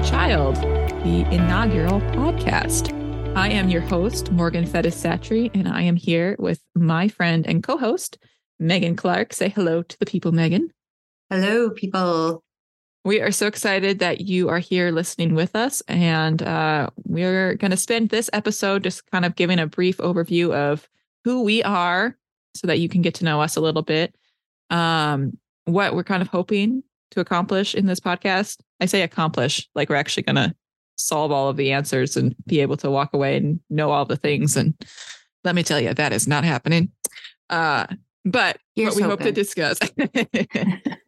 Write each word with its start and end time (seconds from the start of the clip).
welcome 0.00 0.54
to 0.54 0.54
Faith 0.54 0.56
Like 0.56 0.56
a 0.56 0.56
Child, 0.56 0.56
the 1.04 1.34
inaugural 1.34 2.00
podcast. 2.12 3.36
I 3.36 3.48
am 3.48 3.68
your 3.68 3.80
host, 3.82 4.32
Morgan 4.32 4.64
Fettis 4.64 4.94
Satry, 4.94 5.50
and 5.54 5.68
I 5.68 5.82
am 5.82 5.96
here 5.96 6.36
with 6.38 6.60
my 6.74 7.08
friend 7.08 7.46
and 7.46 7.62
co 7.62 7.76
host, 7.76 8.18
Maegen 8.60 8.96
Clark. 8.96 9.32
Say 9.32 9.48
hello 9.48 9.82
to 9.82 9.98
the 9.98 10.06
people, 10.06 10.32
Maegen. 10.32 10.70
Hello, 11.30 11.70
people. 11.70 12.42
We 13.04 13.20
are 13.20 13.30
so 13.30 13.46
excited 13.46 13.98
that 14.00 14.22
you 14.22 14.48
are 14.48 14.58
here 14.58 14.90
listening 14.90 15.34
with 15.34 15.56
us. 15.56 15.82
And 15.88 16.42
uh, 16.42 16.90
we're 17.04 17.54
going 17.54 17.70
to 17.70 17.76
spend 17.76 18.10
this 18.10 18.28
episode 18.32 18.82
just 18.84 19.10
kind 19.10 19.24
of 19.24 19.36
giving 19.36 19.58
a 19.58 19.66
brief 19.66 19.98
overview 19.98 20.52
of 20.54 20.88
who 21.24 21.42
we 21.42 21.62
are 21.62 22.16
so 22.54 22.66
that 22.66 22.78
you 22.78 22.88
can 22.88 23.02
get 23.02 23.14
to 23.16 23.24
know 23.24 23.40
us 23.40 23.56
a 23.56 23.60
little 23.60 23.82
bit. 23.82 24.14
Um, 24.70 25.38
what 25.64 25.94
we're 25.94 26.04
kind 26.04 26.22
of 26.22 26.28
hoping 26.28 26.82
to 27.12 27.20
accomplish 27.20 27.74
in 27.74 27.86
this 27.86 28.00
podcast. 28.00 28.58
I 28.80 28.86
say 28.86 29.02
accomplish, 29.02 29.68
like 29.74 29.88
we're 29.88 29.96
actually 29.96 30.22
going 30.24 30.36
to 30.36 30.54
solve 30.96 31.32
all 31.32 31.48
of 31.48 31.56
the 31.56 31.72
answers 31.72 32.16
and 32.16 32.34
be 32.46 32.60
able 32.60 32.76
to 32.78 32.90
walk 32.90 33.14
away 33.14 33.36
and 33.36 33.60
know 33.70 33.90
all 33.90 34.04
the 34.04 34.16
things. 34.16 34.56
And 34.56 34.74
let 35.44 35.54
me 35.54 35.62
tell 35.62 35.80
you, 35.80 35.94
that 35.94 36.12
is 36.12 36.26
not 36.28 36.44
happening. 36.44 36.90
Uh, 37.48 37.86
but 38.24 38.58
Here's 38.76 38.94
what 38.94 38.96
we 38.96 39.02
hoping. 39.02 39.26
hope 39.26 39.26
to 39.26 39.32
discuss. 39.32 39.78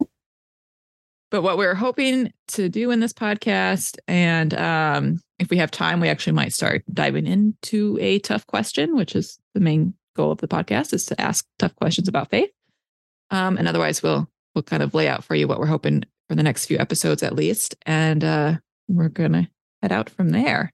but 1.31 1.41
what 1.41 1.57
we're 1.57 1.75
hoping 1.75 2.33
to 2.49 2.69
do 2.69 2.91
in 2.91 2.99
this 2.99 3.13
podcast, 3.13 3.97
and 4.07 4.53
um, 4.55 5.21
if 5.39 5.49
we 5.49 5.57
have 5.57 5.71
time, 5.71 5.99
we 5.99 6.09
actually 6.09 6.33
might 6.33 6.53
start 6.53 6.83
diving 6.91 7.27
into 7.27 7.97
a 8.01 8.19
tough 8.19 8.45
question, 8.47 8.95
which 8.95 9.15
is 9.15 9.39
the 9.53 9.59
main 9.59 9.93
goal 10.15 10.31
of 10.31 10.39
the 10.39 10.47
podcast, 10.47 10.93
is 10.93 11.05
to 11.05 11.19
ask 11.21 11.45
tough 11.59 11.75
questions 11.75 12.07
about 12.07 12.29
faith. 12.29 12.49
Um, 13.29 13.57
and 13.57 13.67
otherwise, 13.67 14.03
we'll 14.03 14.27
we'll 14.53 14.63
kind 14.63 14.83
of 14.83 14.93
lay 14.93 15.07
out 15.07 15.23
for 15.23 15.33
you 15.33 15.47
what 15.47 15.59
we're 15.59 15.65
hoping 15.65 16.03
for 16.27 16.35
the 16.35 16.43
next 16.43 16.65
few 16.65 16.77
episodes 16.77 17.23
at 17.23 17.35
least. 17.35 17.75
And 17.85 18.23
uh, 18.23 18.55
we're 18.87 19.09
going 19.09 19.33
to 19.33 19.47
head 19.81 19.91
out 19.91 20.09
from 20.09 20.29
there. 20.29 20.71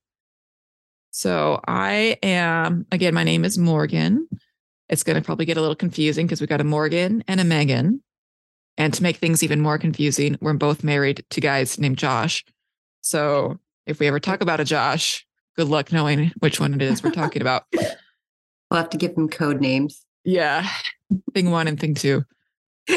So 1.11 1.59
I 1.67 2.17
am, 2.21 2.85
again, 2.91 3.13
my 3.13 3.23
name 3.23 3.43
is 3.43 3.57
Morgan. 3.57 4.27
It's 4.87 5.03
going 5.03 5.15
to 5.15 5.25
probably 5.25 5.45
get 5.45 5.57
a 5.57 5.61
little 5.61 5.75
confusing 5.75 6.25
because 6.25 6.39
we've 6.39 6.49
got 6.49 6.61
a 6.61 6.65
Morgan 6.65 7.23
and 7.27 7.39
a 7.39 7.43
Maegen. 7.43 8.01
And 8.77 8.93
to 8.93 9.03
make 9.03 9.17
things 9.17 9.43
even 9.43 9.59
more 9.59 9.77
confusing, 9.77 10.37
we're 10.39 10.53
both 10.53 10.83
married 10.83 11.25
to 11.31 11.41
guys 11.41 11.77
named 11.79 11.97
Josh. 11.97 12.45
So 13.01 13.59
if 13.85 13.99
we 13.99 14.07
ever 14.07 14.19
talk 14.19 14.41
about 14.41 14.59
a 14.59 14.65
Josh, 14.65 15.25
good 15.57 15.67
luck 15.67 15.91
knowing 15.91 16.31
which 16.39 16.59
one 16.59 16.73
it 16.73 16.81
is 16.81 17.03
we're 17.03 17.11
talking 17.11 17.41
about. 17.41 17.63
we'll 17.73 18.79
have 18.79 18.89
to 18.91 18.97
give 18.97 19.15
them 19.15 19.29
code 19.29 19.59
names. 19.59 20.05
Yeah. 20.23 20.69
Thing 21.33 21.51
one 21.51 21.67
and 21.67 21.79
thing 21.79 21.95
two. 21.95 22.23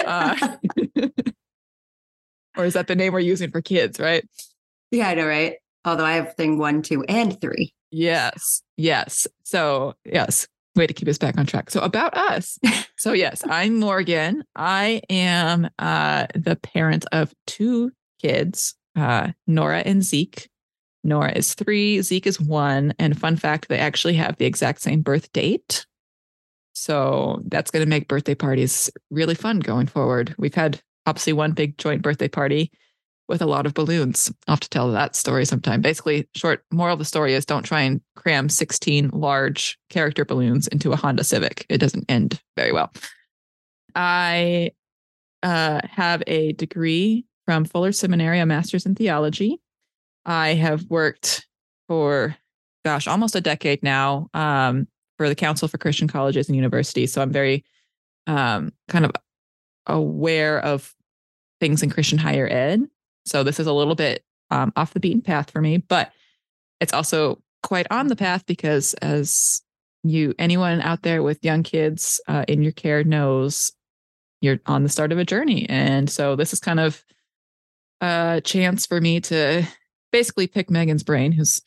Uh, 0.05 0.57
or 2.57 2.65
is 2.65 2.75
that 2.75 2.87
the 2.87 2.95
name 2.95 3.13
we're 3.13 3.21
using 3.21 3.51
for 3.51 3.61
kids, 3.61 3.99
right? 3.99 4.25
Yeah, 4.91 5.09
I 5.09 5.15
know, 5.15 5.27
right? 5.27 5.57
Although 5.85 6.05
I 6.05 6.13
have 6.13 6.35
thing 6.35 6.59
one, 6.59 6.83
two, 6.83 7.03
and 7.05 7.41
three. 7.41 7.75
Yes. 7.91 8.63
Yes. 8.77 9.27
So, 9.45 9.95
yes, 10.05 10.47
way 10.77 10.87
to 10.87 10.95
keep 10.95 11.09
us 11.09 11.19
back 11.19 11.39
on 11.39 11.47
track. 11.47 11.71
So, 11.71 11.81
about 11.81 12.17
us. 12.17 12.59
so, 12.97 13.13
yes, 13.13 13.43
I'm 13.49 13.79
Morgan. 13.79 14.45
I 14.55 15.03
am 15.11 15.69
uh, 15.79 16.27
the 16.35 16.57
parent 16.57 17.05
of 17.13 17.35
two 17.47 17.91
kids, 18.21 18.75
uh, 18.97 19.33
Nora 19.47 19.81
and 19.81 20.03
Zeke. 20.03 20.49
Nora 21.05 21.33
is 21.33 21.55
three, 21.55 22.01
Zeke 22.03 22.27
is 22.27 22.41
one. 22.41 22.95
And 22.99 23.19
fun 23.19 23.37
fact, 23.37 23.69
they 23.69 23.79
actually 23.79 24.15
have 24.15 24.37
the 24.37 24.47
exact 24.47 24.81
same 24.81 25.03
birth 25.03 25.33
date. 25.33 25.85
So 26.75 27.43
that's 27.47 27.71
going 27.71 27.85
to 27.85 27.89
make 27.89 28.09
birthday 28.09 28.35
parties 28.35 28.91
really 29.11 29.35
fun 29.35 29.61
going 29.61 29.87
forward. 29.87 30.35
We've 30.39 30.55
had 30.55 30.81
obviously 31.07 31.33
one 31.33 31.53
big 31.53 31.79
joint 31.79 32.03
birthday 32.03 32.29
party 32.29 32.71
with 33.29 33.41
a 33.41 33.47
lot 33.47 33.67
of 33.67 33.75
balloons. 33.75 34.33
I'll 34.47 34.53
have 34.53 34.61
to 34.61 34.69
tell 34.69 34.91
that 34.93 35.17
story 35.17 35.45
sometime. 35.45 35.81
Basically, 35.81 36.29
short 36.35 36.65
moral 36.71 36.95
of 36.95 36.99
the 36.99 37.05
story 37.05 37.35
is 37.35 37.47
don't 37.47 37.63
try 37.63 37.81
and 37.81 38.01
cram 38.17 38.49
16 38.49 39.11
large 39.13 39.79
character 39.91 40.25
balloons 40.25 40.67
into 40.69 40.93
a 40.93 40.97
Honda 40.97 41.25
Civic. 41.25 41.65
It 41.69 41.79
doesn't 41.79 42.05
end 42.11 42.41
very 42.57 42.73
well. 42.73 42.93
I 43.95 44.73
uh, 45.43 45.81
have 45.91 46.23
a 46.27 46.53
degree 46.53 47.27
from 47.47 47.65
Fuller 47.65 47.93
Seminary, 47.93 48.39
a 48.39 48.47
master's 48.47 48.87
in 48.87 48.95
theology. 48.95 49.61
I 50.25 50.55
have 50.55 50.85
worked 50.89 51.47
for, 51.89 52.37
gosh, 52.85 53.07
almost 53.09 53.35
a 53.35 53.41
decade 53.41 53.83
now 53.83 54.29
um, 54.35 54.87
for 55.17 55.29
the 55.29 55.35
Council 55.35 55.69
for 55.69 55.79
Christian 55.79 56.09
Colleges 56.09 56.49
and 56.49 56.57
Universities. 56.57 57.13
So 57.13 57.23
I'm 57.23 57.33
very 57.33 57.65
um, 58.27 58.73
kind 58.89 59.05
of 59.05 59.13
aware 59.87 60.61
of 60.61 60.95
things 61.61 61.83
in 61.83 61.91
Christian 61.91 62.19
higher 62.19 62.49
ed. 62.49 62.87
So 63.25 63.43
this 63.43 63.61
is 63.61 63.67
a 63.67 63.73
little 63.73 63.95
bit 63.95 64.25
um, 64.51 64.73
off 64.77 64.95
the 64.95 65.01
beaten 65.01 65.23
path 65.23 65.51
for 65.51 65.61
me, 65.61 65.79
but 65.79 66.13
it's 66.81 66.93
also 66.93 67.41
quite 67.63 67.87
on 67.91 68.09
the 68.09 68.17
path 68.17 68.45
because 68.47 68.95
as 68.95 69.63
you 70.03 70.35
anyone 70.39 70.81
out 70.81 71.03
there 71.03 71.23
with 71.23 71.45
young 71.45 71.63
kids 71.63 72.21
uh, 72.29 72.45
in 72.49 72.63
your 72.63 72.73
care 72.73 73.05
knows 73.05 73.73
you're 74.41 74.59
on 74.67 74.83
the 74.83 74.89
start 74.89 75.13
of 75.13 75.19
a 75.19 75.25
journey 75.25 75.69
and 75.69 76.11
so 76.11 76.35
this 76.35 76.53
is 76.53 76.59
kind 76.59 76.81
of 76.81 77.05
a 78.01 78.43
chance 78.45 78.85
for 78.85 79.01
me 79.01 79.21
to 79.21 79.63
basically 80.11 80.49
pick 80.49 80.71
maegen's 80.71 81.05
brain 81.05 81.31
who's 81.31 81.63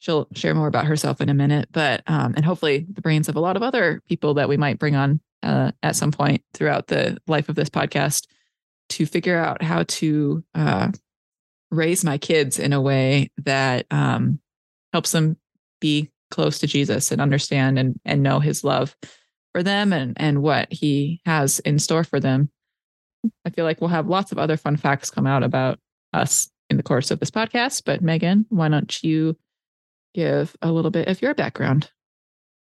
she'll 0.00 0.28
share 0.34 0.54
more 0.54 0.68
about 0.68 0.84
herself 0.84 1.20
in 1.20 1.30
a 1.30 1.34
minute 1.34 1.68
but 1.72 2.02
um, 2.06 2.34
and 2.36 2.44
hopefully 2.44 2.86
the 2.92 3.00
brains 3.00 3.28
of 3.28 3.36
a 3.36 3.40
lot 3.40 3.56
of 3.56 3.62
other 3.62 4.02
people 4.06 4.34
that 4.34 4.48
we 4.48 4.56
might 4.58 4.78
bring 4.78 4.94
on 4.94 5.18
uh, 5.42 5.72
at 5.82 5.96
some 5.96 6.12
point 6.12 6.42
throughout 6.54 6.88
the 6.88 7.18
life 7.26 7.48
of 7.48 7.54
this 7.54 7.68
podcast 7.68 8.26
to 8.90 9.06
figure 9.06 9.38
out 9.38 9.62
how 9.62 9.84
to 9.84 10.42
uh, 10.54 10.90
raise 11.70 12.04
my 12.04 12.18
kids 12.18 12.58
in 12.58 12.72
a 12.72 12.80
way 12.80 13.30
that 13.38 13.86
um, 13.90 14.40
helps 14.92 15.12
them 15.12 15.36
be 15.80 16.10
close 16.30 16.58
to 16.58 16.66
jesus 16.66 17.10
and 17.10 17.22
understand 17.22 17.78
and, 17.78 17.98
and 18.04 18.22
know 18.22 18.38
his 18.38 18.62
love 18.62 18.94
for 19.52 19.62
them 19.62 19.92
and, 19.92 20.14
and 20.20 20.42
what 20.42 20.70
he 20.70 21.20
has 21.24 21.58
in 21.60 21.78
store 21.78 22.04
for 22.04 22.20
them 22.20 22.50
i 23.46 23.50
feel 23.50 23.64
like 23.64 23.80
we'll 23.80 23.88
have 23.88 24.08
lots 24.08 24.30
of 24.30 24.38
other 24.38 24.56
fun 24.56 24.76
facts 24.76 25.10
come 25.10 25.26
out 25.26 25.42
about 25.42 25.78
us 26.12 26.50
in 26.68 26.76
the 26.76 26.82
course 26.82 27.10
of 27.10 27.18
this 27.18 27.30
podcast 27.30 27.82
but 27.86 28.02
maegen 28.02 28.44
why 28.50 28.68
don't 28.68 29.02
you 29.02 29.34
give 30.14 30.56
a 30.62 30.72
little 30.72 30.90
bit 30.90 31.08
of 31.08 31.22
your 31.22 31.34
background. 31.34 31.90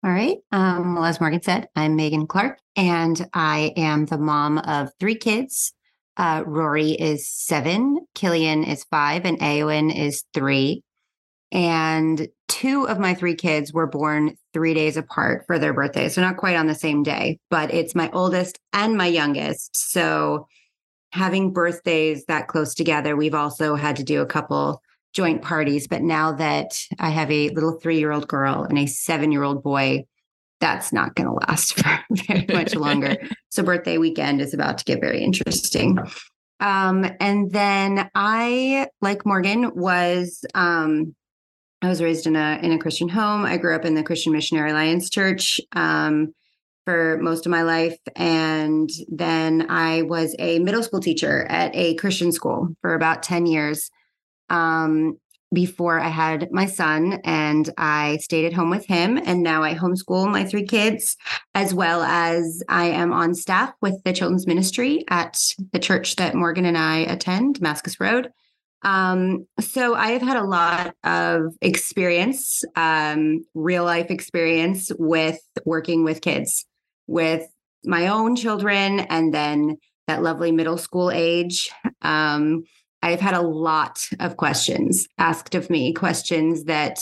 All 0.06 0.12
right. 0.12 0.38
Um, 0.52 0.94
well, 0.94 1.06
as 1.06 1.20
Morgan 1.20 1.42
said, 1.42 1.68
I'm 1.76 1.98
Maegen 1.98 2.28
Clark, 2.30 2.60
and 2.76 3.28
I 3.34 3.74
am 3.76 4.06
the 4.06 4.20
mom 4.20 4.60
of 4.60 4.92
three 5.00 5.16
kids. 5.16 5.74
Uh, 6.16 6.44
Rory 6.46 6.92
is 6.92 7.28
seven, 7.28 8.06
Killian 8.14 8.64
is 8.64 8.84
five, 8.84 9.26
and 9.26 9.40
Aowen 9.40 9.92
is 9.92 10.24
three. 10.32 10.84
And 11.52 12.28
two 12.48 12.88
of 12.88 13.00
my 13.00 13.16
three 13.16 13.34
kids 13.34 13.74
were 13.74 13.88
born 13.88 14.38
three 14.54 14.76
days 14.76 14.96
apart 14.96 15.46
for 15.48 15.58
their 15.58 15.74
birthdays. 15.74 16.14
So, 16.14 16.22
not 16.22 16.38
quite 16.38 16.56
on 16.56 16.68
the 16.68 16.76
same 16.76 17.02
day, 17.02 17.40
but 17.50 17.74
it's 17.74 17.96
my 17.96 18.12
oldest 18.12 18.60
and 18.74 18.96
my 18.96 19.08
youngest. 19.08 19.76
So, 19.76 20.46
having 21.14 21.52
birthdays 21.52 22.26
that 22.26 22.48
close 22.48 22.76
together, 22.76 23.16
we've 23.16 23.34
also 23.34 23.74
had 23.74 23.96
to 23.96 24.04
do 24.04 24.22
a 24.22 24.28
couple 24.28 24.84
joint 25.16 25.42
parties. 25.42 25.88
But 25.88 26.04
now 26.04 26.34
that 26.34 26.78
I 27.00 27.10
have 27.10 27.32
a 27.32 27.50
little 27.50 27.80
three 27.80 27.98
year 27.98 28.12
old 28.12 28.28
girl 28.28 28.64
and 28.64 28.78
a 28.78 28.86
seven 28.86 29.32
year 29.32 29.44
old 29.44 29.64
boy, 29.64 30.06
that's 30.60 30.94
not 30.94 31.16
going 31.16 31.28
to 31.28 31.48
last 31.48 31.74
for 31.80 32.00
very 32.12 32.46
much 32.54 32.76
longer. 32.76 33.18
so, 33.50 33.64
birthday 33.64 33.98
weekend 33.98 34.42
is 34.42 34.54
about 34.54 34.78
to 34.78 34.86
get 34.86 35.02
very 35.02 35.24
interesting. 35.24 35.98
Um, 36.60 37.06
and 37.20 37.52
then 37.52 38.10
I, 38.14 38.88
like 39.02 39.26
Morgan, 39.26 39.72
was 39.76 40.46
um, 40.54 41.16
I 41.82 41.90
was 41.90 42.02
raised 42.02 42.28
in 42.28 42.36
a 42.36 42.60
in 42.62 42.72
a 42.72 42.80
Christian 42.80 43.10
home. 43.10 43.46
I 43.46 43.58
grew 43.58 43.76
up 43.76 43.86
in 43.86 43.96
the 43.96 44.04
Christian 44.04 44.34
Missionary 44.34 44.72
Alliance 44.72 45.10
Church 45.10 45.60
um, 45.74 46.34
for 46.86 47.18
most 47.22 47.46
of 47.46 47.52
my 47.52 47.64
life, 47.64 47.98
and 48.16 48.90
then 49.08 49.68
I 49.70 50.04
was 50.04 50.36
a 50.40 50.60
middle 50.60 50.84
school 50.84 51.00
teacher 51.00 51.46
at 51.50 51.76
a 51.76 51.96
Christian 51.96 52.32
school 52.32 52.70
for 52.82 52.94
about 52.94 53.24
ten 53.24 53.46
years 53.46 53.90
um, 54.50 55.18
before 55.54 56.00
I 56.00 56.10
had 56.10 56.52
my 56.52 56.66
son, 56.66 57.22
and 57.24 57.70
I 57.78 58.18
stayed 58.18 58.46
at 58.46 58.54
home 58.54 58.70
with 58.70 58.86
him. 58.86 59.18
And 59.18 59.42
now 59.42 59.64
I 59.64 59.74
homeschool 59.74 60.30
my 60.30 60.44
three 60.44 60.66
kids, 60.66 61.16
as 61.54 61.74
well 61.74 62.02
as 62.02 62.62
I 62.68 62.86
am 62.88 63.14
on 63.14 63.34
staff 63.34 63.74
with 63.82 64.04
the 64.04 64.14
children's 64.14 64.48
ministry 64.48 65.06
at 65.10 65.40
the 65.72 65.80
church 65.80 66.18
that 66.18 66.36
Morgan 66.36 66.66
and 66.66 66.78
I 66.78 66.98
attend, 67.00 67.56
Damascus 67.56 68.00
Road. 68.00 68.30
Um, 68.82 69.48
so 69.60 69.96
I 69.96 70.10
have 70.10 70.22
had 70.22 70.38
a 70.38 70.44
lot 70.44 70.94
of 71.04 71.56
experience, 71.62 72.64
um, 72.76 73.46
real 73.54 73.84
life 73.84 74.12
experience 74.12 74.92
with 75.00 75.40
working 75.66 76.04
with 76.04 76.22
kids, 76.22 76.66
with 77.08 77.48
my 77.84 78.08
own 78.08 78.36
children, 78.36 79.00
and 79.00 79.34
then 79.34 79.78
that 80.08 80.22
lovely 80.22 80.52
middle 80.52 80.78
school 80.78 81.10
age. 81.10 81.72
Um, 82.02 82.64
I've 83.02 83.20
had 83.20 83.36
a 83.36 83.42
lot 83.42 84.08
of 84.20 84.38
questions 84.38 85.08
asked 85.18 85.56
of 85.56 85.70
me, 85.70 85.94
questions 85.94 86.66
that 86.66 87.00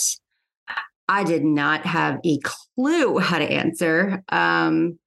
I 1.08 1.24
did 1.24 1.44
not 1.44 1.84
have 1.86 2.18
a 2.24 2.38
clue 2.38 3.18
how 3.18 3.38
to 3.38 3.44
answer. 3.44 4.22
Um, 4.28 4.98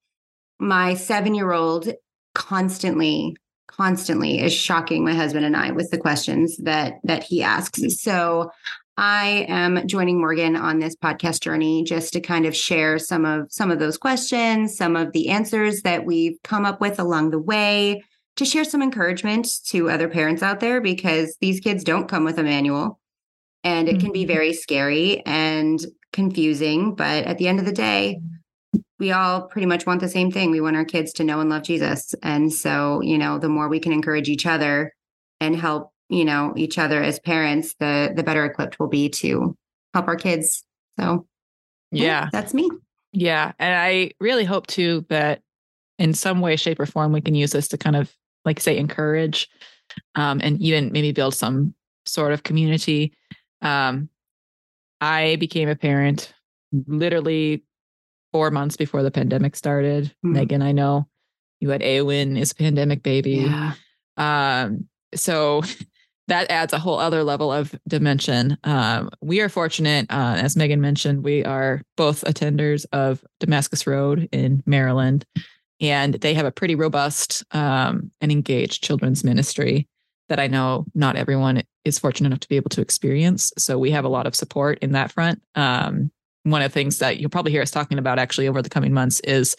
my 0.60 0.96
seven 0.96 1.36
year 1.36 1.52
old 1.52 1.90
constantly, 2.34 3.36
constantly 3.68 4.42
is 4.42 4.54
shocking 4.54 5.04
my 5.04 5.14
husband 5.14 5.46
and 5.46 5.56
I 5.56 5.72
with 5.72 5.92
the 5.92 5.98
questions 5.98 6.58
that 6.58 6.96
that 7.04 7.24
he 7.24 7.44
asks. 7.44 7.82
So 8.02 8.52
I 9.00 9.46
am 9.48 9.88
joining 9.88 10.20
Morgan 10.20 10.56
on 10.56 10.80
this 10.80 10.96
podcast 10.96 11.42
journey 11.42 11.84
just 11.84 12.14
to 12.14 12.20
kind 12.20 12.48
of 12.48 12.56
share 12.56 12.98
some 12.98 13.26
of 13.26 13.52
some 13.52 13.70
of 13.70 13.78
those 13.78 13.98
questions, 13.98 14.76
some 14.76 14.96
of 14.96 15.12
the 15.14 15.30
answers 15.30 15.82
that 15.84 16.06
we've 16.06 16.38
come 16.44 16.66
up 16.66 16.82
with 16.82 17.00
along 17.00 17.30
the 17.30 17.40
way, 17.40 18.04
to 18.38 18.46
share 18.46 18.64
some 18.64 18.82
encouragement 18.82 19.48
to 19.66 19.90
other 19.90 20.08
parents 20.08 20.42
out 20.42 20.60
there 20.60 20.80
because 20.80 21.36
these 21.42 21.60
kids 21.60 21.84
don't 21.84 22.08
come 22.08 22.24
with 22.24 22.38
a 22.38 22.44
manual 22.44 23.00
and 23.64 23.90
it 23.90 24.00
can 24.00 24.12
be 24.12 24.22
mm-hmm. 24.22 24.32
very 24.34 24.54
scary 24.54 25.22
and 25.26 25.86
confusing, 26.14 26.96
but 26.96 27.26
at 27.26 27.38
the 27.38 27.48
end 27.48 27.60
of 27.60 27.66
the 27.66 27.72
day, 27.72 28.22
we 29.00 29.12
all 29.12 29.44
pretty 29.44 29.66
much 29.66 29.86
want 29.86 30.02
the 30.02 30.10
same 30.10 30.32
thing. 30.32 30.52
We 30.52 30.62
want 30.62 30.76
our 30.76 30.86
kids 30.86 31.12
to 31.14 31.24
know 31.24 31.40
and 31.40 31.50
love 31.50 31.64
Jesus. 31.64 32.16
And 32.24 32.52
so, 32.52 33.02
you 33.02 33.18
know, 33.18 33.38
the 33.38 33.50
more 33.50 33.68
we 33.68 33.80
can 33.80 33.92
encourage 33.92 34.30
each 34.30 34.46
other 34.46 34.94
and 35.40 35.56
help, 35.56 35.92
you 36.10 36.26
know, 36.26 36.54
each 36.56 36.78
other 36.78 37.04
as 37.04 37.20
parents, 37.20 37.76
the 37.80 38.14
the 38.16 38.24
better 38.24 38.46
equipped 38.46 38.80
we'll 38.80 38.90
be 38.90 39.10
to 39.10 39.56
help 39.94 40.08
our 40.08 40.16
kids. 40.16 40.64
So, 41.00 41.28
yeah, 41.92 42.04
yeah 42.04 42.30
that's 42.32 42.54
me. 42.54 42.70
Yeah, 43.12 43.52
and 43.60 43.76
I 43.76 44.12
really 44.20 44.46
hope 44.46 44.68
too 44.68 45.06
that 45.10 45.42
in 46.00 46.14
some 46.14 46.42
way 46.42 46.56
shape 46.56 46.80
or 46.80 46.86
form 46.86 47.12
we 47.12 47.22
can 47.22 47.36
use 47.36 47.52
this 47.52 47.68
to 47.70 47.78
kind 47.78 47.96
of 47.96 48.16
like 48.48 48.60
say 48.60 48.78
encourage 48.78 49.48
um, 50.16 50.40
and 50.42 50.60
even 50.62 50.92
maybe 50.92 51.12
build 51.12 51.36
some 51.36 51.76
sort 52.06 52.32
of 52.32 52.44
community. 52.44 53.14
Um, 53.62 54.10
I 55.02 55.36
became 55.36 55.70
a 55.70 55.76
parent 55.76 56.34
literally 56.88 57.64
four 58.32 58.50
months 58.50 58.78
before 58.78 59.04
the 59.04 59.12
pandemic 59.12 59.56
started. 59.56 60.06
Mm-hmm. 60.26 60.38
Maegen, 60.38 60.64
I 60.64 60.72
know 60.72 61.08
you 61.60 61.70
had 61.70 61.82
Awen 61.82 62.38
is 62.38 62.52
a 62.52 62.56
pandemic 62.56 63.04
baby. 63.04 63.48
Yeah. 63.50 63.74
Um, 64.16 64.88
so 65.14 65.62
that 66.28 66.50
adds 66.50 66.74
a 66.74 66.80
whole 66.80 67.00
other 67.00 67.24
level 67.24 67.52
of 67.52 67.76
dimension. 67.88 68.58
Um, 68.64 69.10
we 69.22 69.42
are 69.42 69.50
fortunate, 69.50 70.08
uh, 70.10 70.36
as 70.38 70.56
Maegen 70.56 70.80
mentioned, 70.80 71.24
we 71.24 71.44
are 71.46 71.82
both 71.96 72.24
attenders 72.24 72.86
of 72.92 73.24
Damascus 73.40 73.86
Road 73.86 74.30
in 74.32 74.64
Maryland, 74.66 75.26
and 75.80 76.16
they 76.16 76.34
have 76.34 76.46
a 76.46 76.52
pretty 76.52 76.76
robust 76.76 77.44
um, 77.52 78.12
and 78.22 78.32
engaged 78.32 78.84
children's 78.84 79.24
ministry 79.24 79.88
that 80.30 80.40
I 80.40 80.48
know 80.48 80.86
not 80.94 81.16
everyone 81.16 81.64
is 81.86 82.00
fortunate 82.00 82.28
enough 82.28 82.42
to 82.42 82.50
be 82.50 82.58
able 82.58 82.70
to 82.72 82.82
experience. 82.82 83.54
So 83.58 83.78
we 83.78 83.92
have 83.92 84.06
a 84.06 84.10
lot 84.10 84.28
of 84.28 84.36
support 84.36 84.80
in 84.80 84.92
that 84.92 85.12
front. 85.12 85.42
Um, 85.56 86.12
one 86.44 86.62
of 86.62 86.72
the 86.72 86.74
things 86.74 87.00
that 87.00 87.18
you'll 87.18 87.30
probably 87.30 87.52
hear 87.52 87.62
us 87.62 87.72
talking 87.72 87.98
about 87.98 88.20
actually 88.20 88.48
over 88.48 88.62
the 88.62 88.70
coming 88.70 88.94
months 88.94 89.20
is 89.22 89.56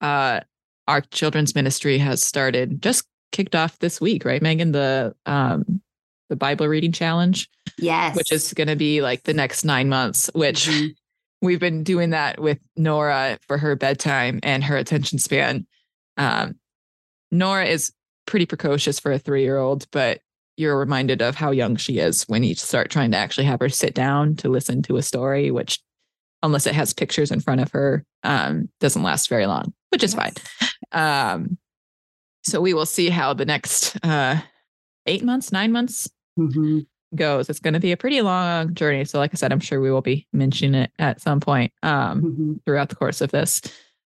uh, 0.00 0.40
our 0.88 1.00
children's 1.00 1.54
ministry 1.54 1.98
has 1.98 2.22
started 2.22 2.82
just 2.82 3.06
kicked 3.32 3.54
off 3.54 3.78
this 3.78 4.00
week, 4.00 4.24
right, 4.24 4.42
Maegen? 4.42 4.72
The 4.72 5.14
um, 5.26 5.80
the 6.28 6.36
Bible 6.36 6.66
reading 6.66 6.92
challenge, 6.92 7.48
yes, 7.78 8.16
which 8.16 8.32
is 8.32 8.52
going 8.54 8.68
to 8.68 8.76
be 8.76 9.00
like 9.00 9.24
the 9.24 9.34
next 9.34 9.64
nine 9.64 9.88
months. 9.88 10.30
Which 10.34 10.68
mm-hmm. 10.68 10.88
We've 11.42 11.60
been 11.60 11.82
doing 11.84 12.10
that 12.10 12.40
with 12.40 12.58
Nora 12.76 13.38
for 13.46 13.58
her 13.58 13.76
bedtime 13.76 14.40
and 14.42 14.64
her 14.64 14.76
attention 14.76 15.18
span. 15.18 15.66
Um, 16.16 16.56
Nora 17.30 17.66
is 17.66 17.92
pretty 18.26 18.46
precocious 18.46 18.98
for 18.98 19.12
a 19.12 19.18
three 19.18 19.42
year 19.42 19.58
old, 19.58 19.86
but 19.90 20.20
you're 20.56 20.78
reminded 20.78 21.20
of 21.20 21.34
how 21.34 21.50
young 21.50 21.76
she 21.76 21.98
is 21.98 22.22
when 22.24 22.42
you 22.42 22.54
start 22.54 22.90
trying 22.90 23.10
to 23.10 23.16
actually 23.16 23.44
have 23.44 23.60
her 23.60 23.68
sit 23.68 23.94
down 23.94 24.34
to 24.36 24.48
listen 24.48 24.82
to 24.82 24.96
a 24.96 25.02
story, 25.02 25.50
which 25.50 25.80
unless 26.42 26.66
it 26.66 26.74
has 26.74 26.94
pictures 26.94 27.30
in 27.30 27.40
front 27.40 27.60
of 27.60 27.70
her, 27.72 28.04
um, 28.22 28.68
doesn't 28.80 29.02
last 29.02 29.28
very 29.28 29.46
long, 29.46 29.72
which 29.90 30.02
is 30.02 30.14
yes. 30.14 30.22
fine. 30.22 30.32
Um, 30.92 31.58
so 32.42 32.60
we 32.60 32.74
will 32.74 32.86
see 32.86 33.10
how 33.10 33.34
the 33.34 33.44
next 33.44 33.96
uh, 34.04 34.40
eight 35.06 35.24
months, 35.24 35.52
nine 35.52 35.72
months 35.72 36.08
mm-hmm. 36.38 36.80
Goes. 37.14 37.48
It's 37.48 37.60
going 37.60 37.74
to 37.74 37.80
be 37.80 37.92
a 37.92 37.96
pretty 37.96 38.22
long 38.22 38.74
journey. 38.74 39.04
So, 39.04 39.18
like 39.18 39.32
I 39.32 39.36
said, 39.36 39.52
I'm 39.52 39.60
sure 39.60 39.80
we 39.80 39.90
will 39.90 40.02
be 40.02 40.26
mentioning 40.32 40.80
it 40.80 40.90
at 40.98 41.20
some 41.20 41.40
point 41.40 41.72
um, 41.82 42.22
mm-hmm. 42.22 42.52
throughout 42.64 42.88
the 42.88 42.96
course 42.96 43.20
of 43.20 43.30
this. 43.30 43.60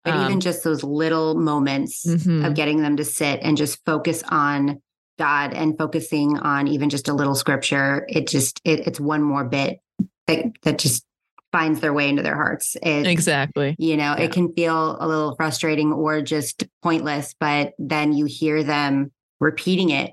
But 0.05 0.15
um, 0.15 0.27
even 0.27 0.41
just 0.41 0.65
those 0.65 0.83
little 0.83 1.35
moments 1.35 2.07
mm-hmm. 2.07 2.45
of 2.45 2.55
getting 2.55 2.83
them 2.83 2.97
to 2.97 3.05
sit 3.05 3.41
and 3.43 3.57
just 3.57 3.85
focus 3.85 4.23
on 4.29 4.81
God 5.19 5.53
and 5.53 5.77
focusing 5.77 6.39
on 6.39 6.67
even 6.69 6.89
just 6.89 7.09
a 7.09 7.13
little 7.13 7.35
scripture, 7.35 8.07
it 8.09 8.27
just 8.27 8.61
it, 8.65 8.87
it's 8.87 8.99
one 8.99 9.23
more 9.23 9.45
bit 9.45 9.81
that 10.27 10.47
that 10.63 10.79
just 10.79 11.05
finds 11.53 11.81
their 11.81 11.93
way 11.93 12.09
into 12.09 12.23
their 12.23 12.37
hearts. 12.37 12.77
It, 12.83 13.07
exactly. 13.07 13.77
You 13.79 13.97
know, 13.97 14.15
yeah. 14.17 14.25
it 14.25 14.33
can 14.33 14.53
feel 14.55 14.97
a 15.01 15.07
little 15.07 15.35
frustrating 15.37 15.93
or 15.93 16.23
just 16.23 16.65
pointless, 16.83 17.35
but 17.39 17.75
then 17.79 18.13
you 18.13 18.25
hear 18.27 18.63
them 18.63 19.13
repeating 19.41 19.91
it 19.91 20.13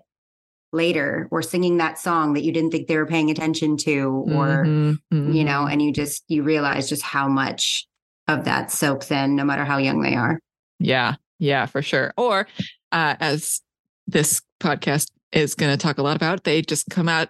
later 0.74 1.28
or 1.32 1.42
singing 1.42 1.78
that 1.78 1.98
song 1.98 2.34
that 2.34 2.44
you 2.44 2.52
didn't 2.52 2.72
think 2.72 2.88
they 2.88 2.98
were 2.98 3.06
paying 3.06 3.32
attention 3.32 3.78
to 3.78 4.26
or 4.28 4.66
mm-hmm, 4.66 4.92
mm-hmm. 5.14 5.32
you 5.32 5.44
know 5.44 5.66
and 5.66 5.82
you 5.82 5.94
just 5.94 6.24
you 6.28 6.44
realize 6.44 6.90
just 6.90 7.04
how 7.04 7.28
much 7.28 7.88
of 8.28 8.44
that 8.46 8.70
soaks 8.70 9.10
in 9.10 9.36
no 9.36 9.46
matter 9.46 9.64
how 9.64 9.78
young 9.78 10.02
they 10.02 10.16
are 10.16 10.40
yeah 10.80 11.16
yeah 11.40 11.66
for 11.66 11.82
sure 11.82 12.14
or 12.18 12.48
uh, 12.92 13.16
as 13.20 13.62
this 14.08 14.42
podcast 14.60 15.12
is 15.32 15.56
going 15.56 15.72
to 15.72 15.82
talk 15.82 15.98
a 15.98 16.04
lot 16.04 16.16
about 16.16 16.44
they 16.44 16.62
just 16.62 16.90
come 16.90 17.08
at 17.08 17.30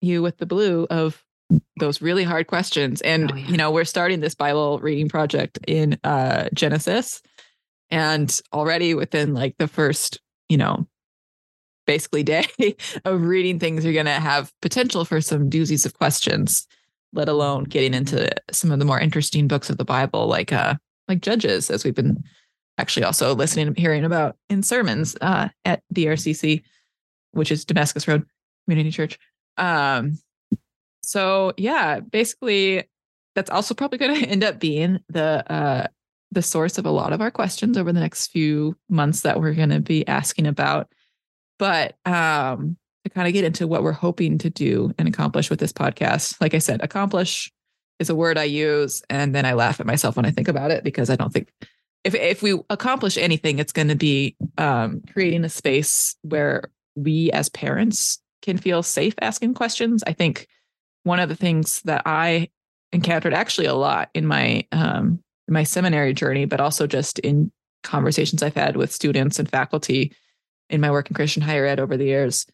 you 0.00 0.22
with 0.22 0.38
the 0.38 0.46
blue 0.46 0.86
of 0.90 1.22
those 1.78 2.02
really 2.02 2.24
hard 2.24 2.46
questions. 2.46 3.00
And, 3.02 3.32
oh, 3.32 3.34
yeah. 3.34 3.46
you 3.48 3.56
know, 3.56 3.70
we're 3.70 3.84
starting 3.84 4.20
this 4.20 4.34
Bible 4.34 4.78
reading 4.80 5.08
project 5.08 5.58
in 5.66 5.98
uh, 6.04 6.48
Genesis. 6.54 7.22
And 7.90 8.38
already 8.52 8.94
within 8.94 9.32
like 9.32 9.56
the 9.58 9.68
first, 9.68 10.20
you 10.48 10.58
know, 10.58 10.86
basically 11.88 12.22
day 12.22 12.44
of 13.06 13.22
reading 13.22 13.58
things, 13.58 13.82
you're 13.82 13.94
going 13.94 14.06
to 14.06 14.12
have 14.12 14.52
potential 14.60 15.06
for 15.06 15.22
some 15.22 15.48
doozies 15.48 15.86
of 15.86 15.94
questions, 15.94 16.68
let 17.14 17.30
alone 17.30 17.64
getting 17.64 17.94
into 17.94 18.30
some 18.52 18.70
of 18.70 18.78
the 18.78 18.84
more 18.84 19.00
interesting 19.00 19.48
books 19.48 19.70
of 19.70 19.78
the 19.78 19.86
Bible, 19.86 20.26
like, 20.26 20.52
uh, 20.52 20.74
like 21.08 21.22
Judges, 21.22 21.70
as 21.70 21.84
we've 21.84 21.94
been 21.94 22.22
actually 22.76 23.04
also 23.04 23.34
listening 23.34 23.68
and 23.68 23.78
hearing 23.78 24.04
about 24.04 24.36
in 24.50 24.62
sermons 24.62 25.16
uh, 25.22 25.48
at 25.64 25.82
DRCC, 25.94 26.62
which 27.32 27.50
is 27.50 27.64
Damascus 27.64 28.06
Road 28.06 28.26
Community 28.66 28.90
Church. 28.90 29.18
Um, 29.56 30.18
so 31.02 31.54
yeah, 31.56 32.00
basically 32.00 32.84
that's 33.34 33.50
also 33.50 33.74
probably 33.74 33.98
going 33.98 34.20
to 34.20 34.28
end 34.28 34.44
up 34.44 34.60
being 34.60 35.00
the 35.08 35.50
uh, 35.50 35.86
the 36.30 36.42
source 36.42 36.76
of 36.76 36.84
a 36.84 36.90
lot 36.90 37.14
of 37.14 37.22
our 37.22 37.30
questions 37.30 37.78
over 37.78 37.92
the 37.94 38.00
next 38.00 38.26
few 38.26 38.76
months 38.90 39.22
that 39.22 39.40
we're 39.40 39.54
going 39.54 39.70
to 39.70 39.80
be 39.80 40.06
asking 40.06 40.46
about. 40.46 40.92
But 41.58 41.96
um, 42.06 42.76
to 43.04 43.10
kind 43.10 43.26
of 43.26 43.32
get 43.32 43.44
into 43.44 43.66
what 43.66 43.82
we're 43.82 43.92
hoping 43.92 44.38
to 44.38 44.50
do 44.50 44.92
and 44.98 45.08
accomplish 45.08 45.50
with 45.50 45.58
this 45.58 45.72
podcast, 45.72 46.40
like 46.40 46.54
I 46.54 46.58
said, 46.58 46.82
accomplish 46.82 47.52
is 47.98 48.10
a 48.10 48.14
word 48.14 48.38
I 48.38 48.44
use, 48.44 49.02
and 49.10 49.34
then 49.34 49.44
I 49.44 49.54
laugh 49.54 49.80
at 49.80 49.86
myself 49.86 50.16
when 50.16 50.26
I 50.26 50.30
think 50.30 50.48
about 50.48 50.70
it 50.70 50.84
because 50.84 51.10
I 51.10 51.16
don't 51.16 51.32
think 51.32 51.48
if 52.04 52.14
if 52.14 52.42
we 52.42 52.58
accomplish 52.70 53.16
anything, 53.16 53.58
it's 53.58 53.72
going 53.72 53.88
to 53.88 53.96
be 53.96 54.36
um, 54.56 55.02
creating 55.12 55.44
a 55.44 55.48
space 55.48 56.16
where 56.22 56.70
we 56.94 57.30
as 57.32 57.48
parents 57.48 58.20
can 58.42 58.56
feel 58.56 58.82
safe 58.82 59.14
asking 59.20 59.54
questions. 59.54 60.04
I 60.06 60.12
think 60.12 60.46
one 61.02 61.20
of 61.20 61.28
the 61.28 61.36
things 61.36 61.82
that 61.82 62.02
I 62.06 62.48
encountered 62.92 63.34
actually 63.34 63.66
a 63.66 63.74
lot 63.74 64.10
in 64.14 64.26
my 64.26 64.64
um, 64.72 65.22
in 65.48 65.54
my 65.54 65.64
seminary 65.64 66.14
journey, 66.14 66.44
but 66.44 66.60
also 66.60 66.86
just 66.86 67.18
in 67.20 67.50
conversations 67.82 68.42
I've 68.42 68.54
had 68.54 68.76
with 68.76 68.92
students 68.92 69.38
and 69.38 69.48
faculty 69.48 70.12
in 70.70 70.80
my 70.80 70.90
work 70.90 71.08
in 71.10 71.14
Christian 71.14 71.42
higher 71.42 71.66
ed 71.66 71.80
over 71.80 71.96
the 71.96 72.04
years, 72.04 72.46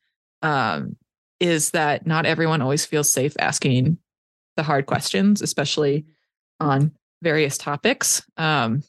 um, 0.42 0.96
is 1.40 1.70
that 1.70 2.06
not 2.06 2.26
everyone 2.26 2.62
always 2.62 2.86
feels 2.86 3.10
safe 3.10 3.34
asking 3.38 3.98
the 4.56 4.62
hard 4.62 4.86
questions, 4.86 5.42
especially 5.42 6.06
on 6.60 6.92
various 7.22 7.58
topics. 7.58 8.22
Um, 8.36 8.82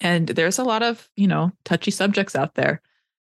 and 0.00 0.28
there's 0.28 0.58
a 0.58 0.64
lot 0.64 0.82
of 0.82 1.08
you 1.16 1.26
know 1.26 1.52
touchy 1.64 1.90
subjects 1.90 2.34
out 2.34 2.54
there. 2.54 2.82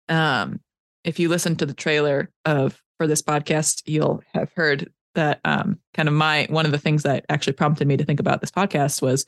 Um, 0.09 0.61
if 1.03 1.19
you 1.19 1.29
listen 1.29 1.55
to 1.57 1.65
the 1.65 1.73
trailer 1.73 2.29
of 2.45 2.81
for 2.97 3.07
this 3.07 3.21
podcast, 3.21 3.83
you'll 3.85 4.23
have 4.33 4.51
heard 4.55 4.91
that 5.15 5.39
um, 5.45 5.79
kind 5.93 6.07
of 6.07 6.13
my 6.13 6.47
one 6.49 6.65
of 6.65 6.71
the 6.71 6.77
things 6.77 7.03
that 7.03 7.25
actually 7.29 7.53
prompted 7.53 7.87
me 7.87 7.97
to 7.97 8.05
think 8.05 8.19
about 8.19 8.41
this 8.41 8.51
podcast 8.51 9.01
was 9.01 9.25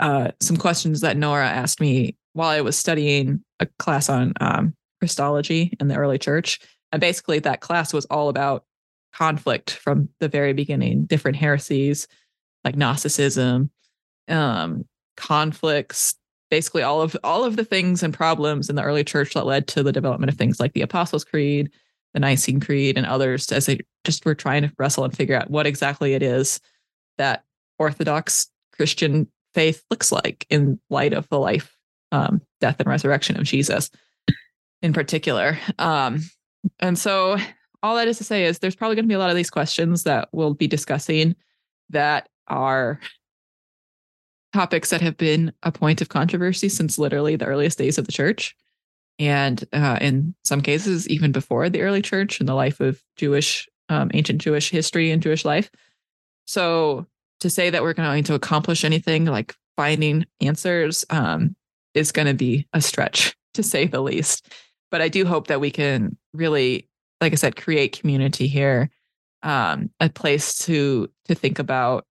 uh, 0.00 0.30
some 0.40 0.56
questions 0.56 1.00
that 1.00 1.16
Nora 1.16 1.48
asked 1.48 1.80
me 1.80 2.16
while 2.34 2.50
I 2.50 2.60
was 2.60 2.76
studying 2.76 3.42
a 3.60 3.66
class 3.78 4.08
on 4.08 4.34
um, 4.40 4.74
Christology 5.00 5.72
in 5.80 5.88
the 5.88 5.96
early 5.96 6.18
church. 6.18 6.60
And 6.92 7.00
basically, 7.00 7.38
that 7.40 7.60
class 7.60 7.92
was 7.92 8.04
all 8.06 8.28
about 8.28 8.64
conflict 9.12 9.70
from 9.70 10.08
the 10.20 10.28
very 10.28 10.52
beginning, 10.52 11.06
different 11.06 11.36
heresies 11.36 12.06
like 12.64 12.76
Gnosticism, 12.76 13.70
um, 14.28 14.84
conflicts, 15.16 16.16
basically 16.50 16.82
all 16.82 17.02
of 17.02 17.16
all 17.22 17.44
of 17.44 17.56
the 17.56 17.64
things 17.64 18.02
and 18.02 18.14
problems 18.14 18.70
in 18.70 18.76
the 18.76 18.82
early 18.82 19.04
church 19.04 19.34
that 19.34 19.46
led 19.46 19.66
to 19.68 19.82
the 19.82 19.92
development 19.92 20.30
of 20.30 20.38
things 20.38 20.60
like 20.60 20.72
the 20.72 20.82
Apostles' 20.82 21.24
Creed, 21.24 21.70
the 22.14 22.20
Nicene 22.20 22.60
Creed 22.60 22.96
and 22.96 23.06
others 23.06 23.50
as 23.52 23.66
they 23.66 23.80
just 24.04 24.24
were 24.24 24.34
trying 24.34 24.62
to 24.62 24.72
wrestle 24.78 25.04
and 25.04 25.16
figure 25.16 25.36
out 25.36 25.50
what 25.50 25.66
exactly 25.66 26.14
it 26.14 26.22
is 26.22 26.60
that 27.18 27.44
Orthodox 27.78 28.48
Christian 28.72 29.28
faith 29.52 29.84
looks 29.90 30.10
like 30.10 30.46
in 30.50 30.80
light 30.90 31.12
of 31.12 31.28
the 31.28 31.38
life, 31.38 31.73
um, 32.14 32.40
death, 32.60 32.76
and 32.78 32.88
resurrection 32.88 33.36
of 33.36 33.44
Jesus. 33.44 33.90
in 34.82 34.92
particular. 34.92 35.58
Um, 35.78 36.20
and 36.78 36.98
so 36.98 37.38
all 37.82 37.96
that 37.96 38.06
is 38.06 38.18
to 38.18 38.24
say 38.24 38.44
is 38.44 38.58
there's 38.58 38.76
probably 38.76 38.96
going 38.96 39.04
to 39.04 39.08
be 39.08 39.14
a 39.14 39.18
lot 39.18 39.30
of 39.30 39.36
these 39.36 39.50
questions 39.50 40.04
that 40.04 40.28
we'll 40.32 40.54
be 40.54 40.66
discussing 40.66 41.34
that 41.90 42.28
are 42.48 43.00
topics 44.52 44.90
that 44.90 45.00
have 45.00 45.16
been 45.16 45.52
a 45.62 45.72
point 45.72 46.00
of 46.00 46.08
controversy 46.08 46.68
since 46.68 46.98
literally 46.98 47.34
the 47.34 47.46
earliest 47.46 47.78
days 47.78 47.98
of 47.98 48.06
the 48.06 48.12
church. 48.12 48.54
And 49.18 49.64
uh, 49.72 49.98
in 50.00 50.34
some 50.44 50.60
cases, 50.60 51.08
even 51.08 51.32
before 51.32 51.68
the 51.68 51.82
early 51.82 52.02
church 52.02 52.38
and 52.38 52.48
the 52.48 52.54
life 52.54 52.80
of 52.80 53.02
Jewish, 53.16 53.68
um, 53.88 54.10
ancient 54.14 54.40
Jewish 54.40 54.70
history 54.70 55.10
and 55.10 55.22
Jewish 55.22 55.44
life. 55.44 55.70
So 56.46 57.06
to 57.40 57.50
say 57.50 57.70
that 57.70 57.82
we're 57.82 57.94
going 57.94 58.24
to 58.24 58.34
accomplish 58.34 58.84
anything 58.84 59.24
like 59.24 59.54
finding 59.76 60.26
answers 60.40 61.04
um, 61.10 61.56
is 61.94 62.12
going 62.12 62.26
to 62.28 62.34
be 62.34 62.66
a 62.72 62.80
stretch, 62.80 63.36
to 63.54 63.62
say 63.62 63.86
the 63.86 64.02
least. 64.02 64.48
But 64.90 65.00
I 65.00 65.08
do 65.08 65.24
hope 65.24 65.48
that 65.48 65.60
we 65.60 65.70
can 65.70 66.16
really 66.32 66.88
like 67.20 67.32
I 67.32 67.36
said, 67.36 67.56
create 67.56 67.98
community 67.98 68.46
here, 68.46 68.90
um, 69.42 69.90
a 69.98 70.08
place 70.08 70.58
to 70.66 71.08
to 71.26 71.34
think 71.34 71.58
about 71.58 72.06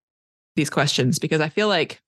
these 0.56 0.70
questions 0.70 1.20
because 1.20 1.42
I 1.42 1.50
feel 1.50 1.68
like, 1.68 2.02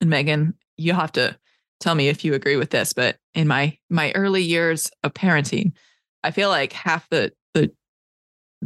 and 0.00 0.10
Maegen, 0.10 0.54
you 0.76 0.92
have 0.92 1.12
to 1.12 1.38
tell 1.80 1.94
me 1.94 2.08
if 2.08 2.24
you 2.24 2.34
agree 2.34 2.56
with 2.56 2.70
this, 2.70 2.92
but 2.92 3.16
in 3.34 3.46
my 3.46 3.78
my 3.88 4.12
early 4.12 4.42
years 4.42 4.90
of 5.02 5.14
parenting, 5.14 5.72
I 6.24 6.30
feel 6.30 6.48
like 6.48 6.72
half 6.72 7.08
the 7.08 7.32
the 7.54 7.70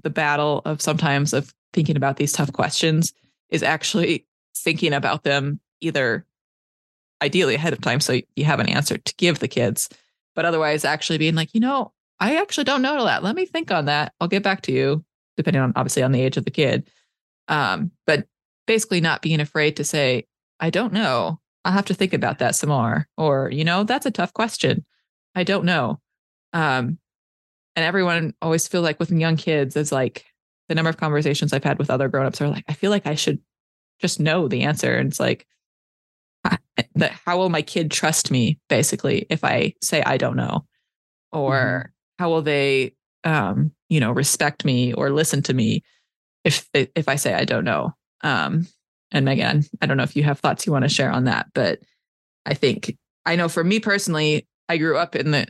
the 0.03 0.11
battle 0.11 0.63
of 0.65 0.81
sometimes 0.83 1.33
of 1.33 1.55
thinking 1.73 1.97
about 1.97 2.17
these 2.17 2.33
tough 2.33 2.53
questions 2.53 3.13
is 3.51 3.63
actually 3.63 4.27
thinking 4.57 4.93
about 4.93 5.25
them 5.25 5.61
either 5.81 6.27
ideally 7.23 7.55
ahead 7.55 7.73
of 7.73 7.81
time 7.81 8.01
so 8.01 8.21
you 8.35 8.45
have 8.45 8.61
an 8.61 8.69
answer 8.69 8.99
to 8.99 9.15
give 9.17 9.39
the 9.39 9.49
kids 9.49 9.89
but 10.35 10.45
otherwise 10.45 10.85
actually 10.85 11.19
being 11.19 11.35
like 11.35 11.55
you 11.55 11.61
know 11.61 11.93
I 12.19 12.37
actually 12.37 12.65
don't 12.65 12.83
know 12.83 13.05
that. 13.05 13.23
Let 13.23 13.37
me 13.37 13.47
think 13.47 13.71
on 13.71 13.87
that. 13.87 14.15
I'll 14.21 14.29
get 14.29 14.43
back 14.43 14.63
to 14.63 14.73
you, 14.73 15.05
depending 15.37 15.63
on 15.63 15.73
obviously 15.77 16.03
on 16.03 16.13
the 16.13 16.21
age 16.21 16.37
of 16.37 16.45
the 16.45 16.51
kid. 16.51 16.89
Um, 17.49 17.91
but 18.07 18.27
basically 18.67 19.01
not 19.01 19.23
being 19.23 19.41
afraid 19.41 19.77
to 19.77 19.85
say, 19.85 20.27
I 20.59 20.71
don't 20.71 20.93
know. 20.93 21.41
I'll 21.65 21.73
have 21.73 21.87
to 21.87 21.95
think 21.95 22.15
about 22.15 22.39
that 22.39 22.55
some 22.55 22.71
more. 22.71 23.09
Or, 23.17 23.51
you 23.53 23.65
know, 23.65 23.85
that's 23.85 24.07
a 24.07 24.11
tough 24.11 24.33
question. 24.33 24.85
I 25.35 25.45
don't 25.45 25.65
know. 25.65 26.01
Um, 26.53 26.99
and 27.75 27.85
everyone 27.85 28.35
always 28.41 28.67
feels 28.67 28.85
like 28.85 28.99
with 28.99 29.11
young 29.11 29.37
kids, 29.37 29.77
it's 29.77 29.93
like 29.93 30.25
the 30.69 30.75
number 30.75 30.89
of 30.89 30.97
conversations 30.97 31.53
I've 31.53 31.65
had 31.65 31.79
with 31.79 31.91
other 31.91 32.09
grown-ups 32.09 32.41
are 32.41 32.49
like, 32.49 32.65
I 32.69 32.73
feel 32.73 32.91
like 32.91 33.07
I 33.07 33.15
should 33.15 33.41
just 34.01 34.19
know 34.19 34.49
the 34.49 34.63
answer. 34.63 34.97
And 34.97 35.11
it's 35.11 35.21
like, 35.21 35.47
that 36.95 37.12
how 37.25 37.38
will 37.38 37.49
my 37.49 37.62
kid 37.62 37.91
trust 37.91 38.31
me 38.31 38.59
basically 38.69 39.26
if 39.31 39.45
I 39.45 39.75
say 39.83 40.03
I 40.03 40.17
don't 40.17 40.37
know? 40.37 40.65
Or 41.33 41.55
mm-hmm. 41.55 42.23
how 42.23 42.31
will 42.31 42.43
they 42.43 42.95
um, 43.25 43.73
you 43.88 44.00
know 44.00 44.12
respect 44.12 44.65
me 44.65 44.93
or 44.93 45.11
listen 45.11 45.43
to 45.43 45.55
me 45.55 45.83
if 46.45 46.69
if 46.75 47.09
I 47.09 47.17
say 47.17 47.35
I 47.35 47.45
don't 47.45 47.65
know? 47.65 47.95
Um, 48.23 48.67
and 49.12 49.26
Maegen 49.26 49.69
I 49.81 49.87
don't 49.87 49.97
know 49.97 50.03
if 50.03 50.17
you 50.17 50.25
have 50.25 50.41
thoughts 50.41 50.67
you 50.67 50.73
want 50.73 50.85
to 50.85 50.88
share 50.88 51.11
on 51.11 51.25
that 51.25 51.47
but 51.55 51.81
I 52.45 52.55
think 52.55 52.97
I 53.25 53.37
know 53.37 53.49
for 53.49 53.62
me 53.62 53.81
personally 53.81 54.47
I 54.69 54.79
grew 54.79 54.97
up 54.97 55.15
in 55.15 55.31
the 55.31 55.47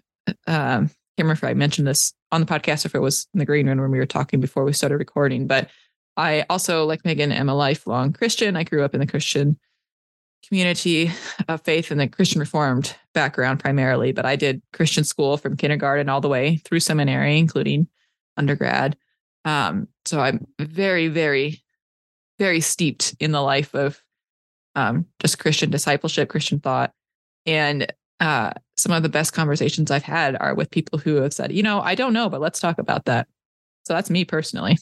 um, 0.46 0.90
I 1.16 1.22
can't 1.22 1.28
remember 1.28 1.32
if 1.32 1.44
I 1.44 1.54
mentioned 1.54 1.86
this 1.86 2.12
on 2.32 2.40
the 2.40 2.46
podcast 2.46 2.84
if 2.84 2.94
it 2.94 3.00
was 3.00 3.26
in 3.32 3.38
the 3.38 3.46
green 3.46 3.66
room 3.66 3.80
when 3.80 3.90
we 3.90 3.98
were 3.98 4.06
talking 4.06 4.40
before 4.40 4.64
we 4.64 4.72
started 4.72 4.98
recording 4.98 5.46
but 5.46 5.70
I 6.16 6.44
also 6.48 6.84
like 6.84 7.02
Maegen 7.02 7.30
am 7.30 7.48
a 7.48 7.54
lifelong 7.54 8.12
Christian. 8.12 8.56
I 8.56 8.64
grew 8.64 8.82
up 8.82 8.94
in 8.94 9.00
the 9.00 9.06
Christian 9.06 9.58
community 10.48 11.10
of 11.48 11.62
faith 11.62 11.90
in 11.90 11.98
the 11.98 12.08
Christian 12.08 12.40
Reformed 12.40 12.94
background 13.14 13.60
primarily, 13.60 14.12
but 14.12 14.26
I 14.26 14.36
did 14.36 14.62
Christian 14.72 15.04
school 15.04 15.36
from 15.36 15.56
kindergarten 15.56 16.08
all 16.08 16.20
the 16.20 16.28
way 16.28 16.56
through 16.58 16.80
seminary, 16.80 17.38
including 17.38 17.88
undergrad. 18.36 18.96
Um, 19.44 19.88
so 20.04 20.20
I'm 20.20 20.46
very, 20.60 21.08
very, 21.08 21.62
very 22.38 22.60
steeped 22.60 23.14
in 23.20 23.32
the 23.32 23.42
life 23.42 23.74
of 23.74 24.00
um, 24.74 25.06
just 25.20 25.38
Christian 25.38 25.70
discipleship, 25.70 26.28
Christian 26.28 26.60
thought. 26.60 26.92
And 27.46 27.92
uh, 28.20 28.52
some 28.76 28.92
of 28.92 29.02
the 29.02 29.08
best 29.08 29.32
conversations 29.32 29.90
I've 29.90 30.02
had 30.02 30.36
are 30.36 30.54
with 30.54 30.70
people 30.70 30.98
who 30.98 31.16
have 31.16 31.32
said, 31.32 31.52
you 31.52 31.62
know, 31.62 31.80
I 31.80 31.94
don't 31.94 32.12
know, 32.12 32.28
but 32.28 32.40
let's 32.40 32.60
talk 32.60 32.78
about 32.78 33.06
that. 33.06 33.26
So 33.84 33.94
that's 33.94 34.10
me 34.10 34.24
personally. 34.24 34.78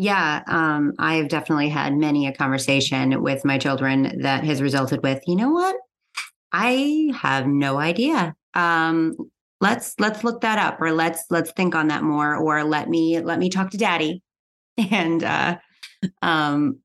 Yeah, 0.00 0.42
um, 0.46 0.94
I 0.98 1.16
have 1.16 1.28
definitely 1.28 1.68
had 1.68 1.94
many 1.94 2.26
a 2.26 2.32
conversation 2.32 3.22
with 3.22 3.44
my 3.44 3.58
children 3.58 4.22
that 4.22 4.44
has 4.44 4.62
resulted 4.62 5.02
with, 5.02 5.22
you 5.26 5.36
know 5.36 5.50
what? 5.50 5.76
I 6.52 7.12
have 7.14 7.46
no 7.46 7.76
idea. 7.76 8.34
Um, 8.54 9.14
let's 9.60 9.94
let's 9.98 10.24
look 10.24 10.40
that 10.40 10.58
up, 10.58 10.80
or 10.80 10.92
let's 10.92 11.24
let's 11.28 11.52
think 11.52 11.74
on 11.74 11.88
that 11.88 12.02
more, 12.02 12.34
or 12.34 12.64
let 12.64 12.88
me 12.88 13.20
let 13.20 13.38
me 13.38 13.50
talk 13.50 13.72
to 13.72 13.76
Daddy, 13.76 14.22
and 14.78 15.22
uh, 15.22 15.58
um, 16.22 16.78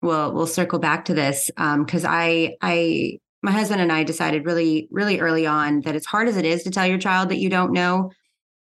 we'll 0.00 0.32
we'll 0.32 0.46
circle 0.46 0.78
back 0.78 1.04
to 1.04 1.14
this 1.14 1.50
because 1.54 2.06
um, 2.06 2.10
I 2.10 2.56
I 2.62 3.18
my 3.42 3.50
husband 3.50 3.82
and 3.82 3.92
I 3.92 4.02
decided 4.02 4.46
really 4.46 4.88
really 4.90 5.20
early 5.20 5.46
on 5.46 5.82
that 5.82 5.94
as 5.94 6.06
hard 6.06 6.26
as 6.26 6.38
it 6.38 6.46
is 6.46 6.62
to 6.62 6.70
tell 6.70 6.86
your 6.86 6.96
child 6.96 7.28
that 7.28 7.38
you 7.38 7.50
don't 7.50 7.74
know, 7.74 8.12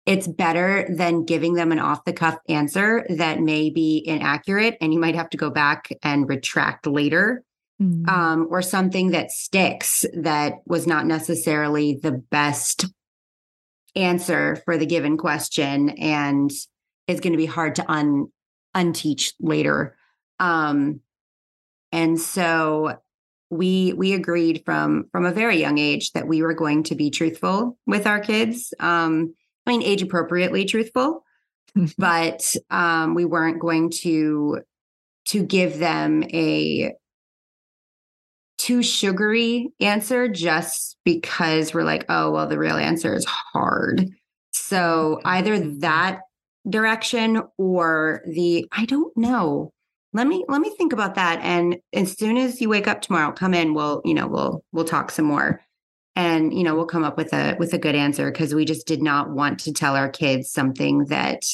it's 0.06 0.28
better 0.28 0.86
than 0.88 1.24
giving 1.24 1.54
them 1.54 1.72
an 1.72 1.80
off 1.80 2.04
the 2.04 2.12
cuff 2.12 2.38
answer 2.48 3.04
that 3.08 3.40
may 3.40 3.70
be 3.70 4.02
inaccurate 4.06 4.78
and 4.80 4.94
you 4.94 5.00
might 5.00 5.16
have 5.16 5.28
to 5.30 5.36
go 5.36 5.50
back 5.50 5.88
and 6.02 6.28
retract 6.28 6.86
later 6.86 7.42
mm-hmm. 7.82 8.08
um, 8.08 8.46
or 8.50 8.62
something 8.62 9.10
that 9.10 9.32
sticks 9.32 10.04
that 10.14 10.54
was 10.66 10.86
not 10.86 11.06
necessarily 11.06 11.98
the 12.02 12.12
best 12.12 12.86
answer 13.96 14.56
for 14.64 14.78
the 14.78 14.86
given 14.86 15.16
question 15.16 15.90
and 15.90 16.50
is 17.08 17.20
going 17.20 17.32
to 17.32 17.38
be 17.38 17.46
hard 17.46 17.74
to 17.74 17.90
un 17.90 18.26
unteach 18.74 19.32
later 19.40 19.96
um, 20.38 21.00
and 21.92 22.20
so 22.20 22.96
we 23.48 23.92
we 23.94 24.12
agreed 24.12 24.62
from 24.64 25.06
from 25.12 25.24
a 25.24 25.32
very 25.32 25.56
young 25.56 25.78
age 25.78 26.12
that 26.12 26.28
we 26.28 26.42
were 26.42 26.52
going 26.52 26.82
to 26.82 26.94
be 26.94 27.10
truthful 27.10 27.78
with 27.86 28.06
our 28.06 28.20
kids 28.20 28.74
um, 28.80 29.34
I 29.66 29.70
mean, 29.70 29.82
age 29.82 30.02
appropriately 30.02 30.64
truthful, 30.64 31.24
but 31.98 32.54
um, 32.70 33.14
we 33.14 33.24
weren't 33.24 33.60
going 33.60 33.90
to 34.02 34.60
to 35.26 35.42
give 35.42 35.78
them 35.78 36.22
a 36.32 36.92
too 38.58 38.82
sugary 38.82 39.72
answer 39.80 40.28
just 40.28 40.96
because 41.04 41.74
we're 41.74 41.84
like, 41.84 42.04
oh, 42.08 42.30
well, 42.30 42.46
the 42.46 42.58
real 42.58 42.76
answer 42.76 43.14
is 43.14 43.24
hard. 43.24 44.08
So 44.52 45.20
either 45.24 45.58
that 45.80 46.20
direction 46.68 47.42
or 47.58 48.22
the 48.26 48.66
I 48.72 48.84
don't 48.86 49.16
know. 49.16 49.72
Let 50.12 50.26
me 50.26 50.44
let 50.48 50.60
me 50.60 50.74
think 50.76 50.92
about 50.92 51.14
that. 51.16 51.40
And 51.42 51.76
as 51.92 52.16
soon 52.16 52.38
as 52.38 52.60
you 52.60 52.68
wake 52.68 52.88
up 52.88 53.02
tomorrow, 53.02 53.32
come 53.32 53.54
in. 53.54 53.74
We'll 53.74 54.00
you 54.04 54.14
know 54.14 54.26
we'll 54.26 54.64
we'll 54.72 54.84
talk 54.84 55.10
some 55.10 55.26
more 55.26 55.60
and 56.16 56.52
you 56.52 56.64
know 56.64 56.74
we'll 56.74 56.86
come 56.86 57.04
up 57.04 57.16
with 57.16 57.32
a 57.32 57.54
with 57.58 57.72
a 57.72 57.78
good 57.78 57.94
answer 57.94 58.30
because 58.30 58.54
we 58.54 58.64
just 58.64 58.86
did 58.86 59.02
not 59.02 59.30
want 59.30 59.60
to 59.60 59.72
tell 59.72 59.94
our 59.94 60.08
kids 60.08 60.50
something 60.50 61.04
that 61.06 61.44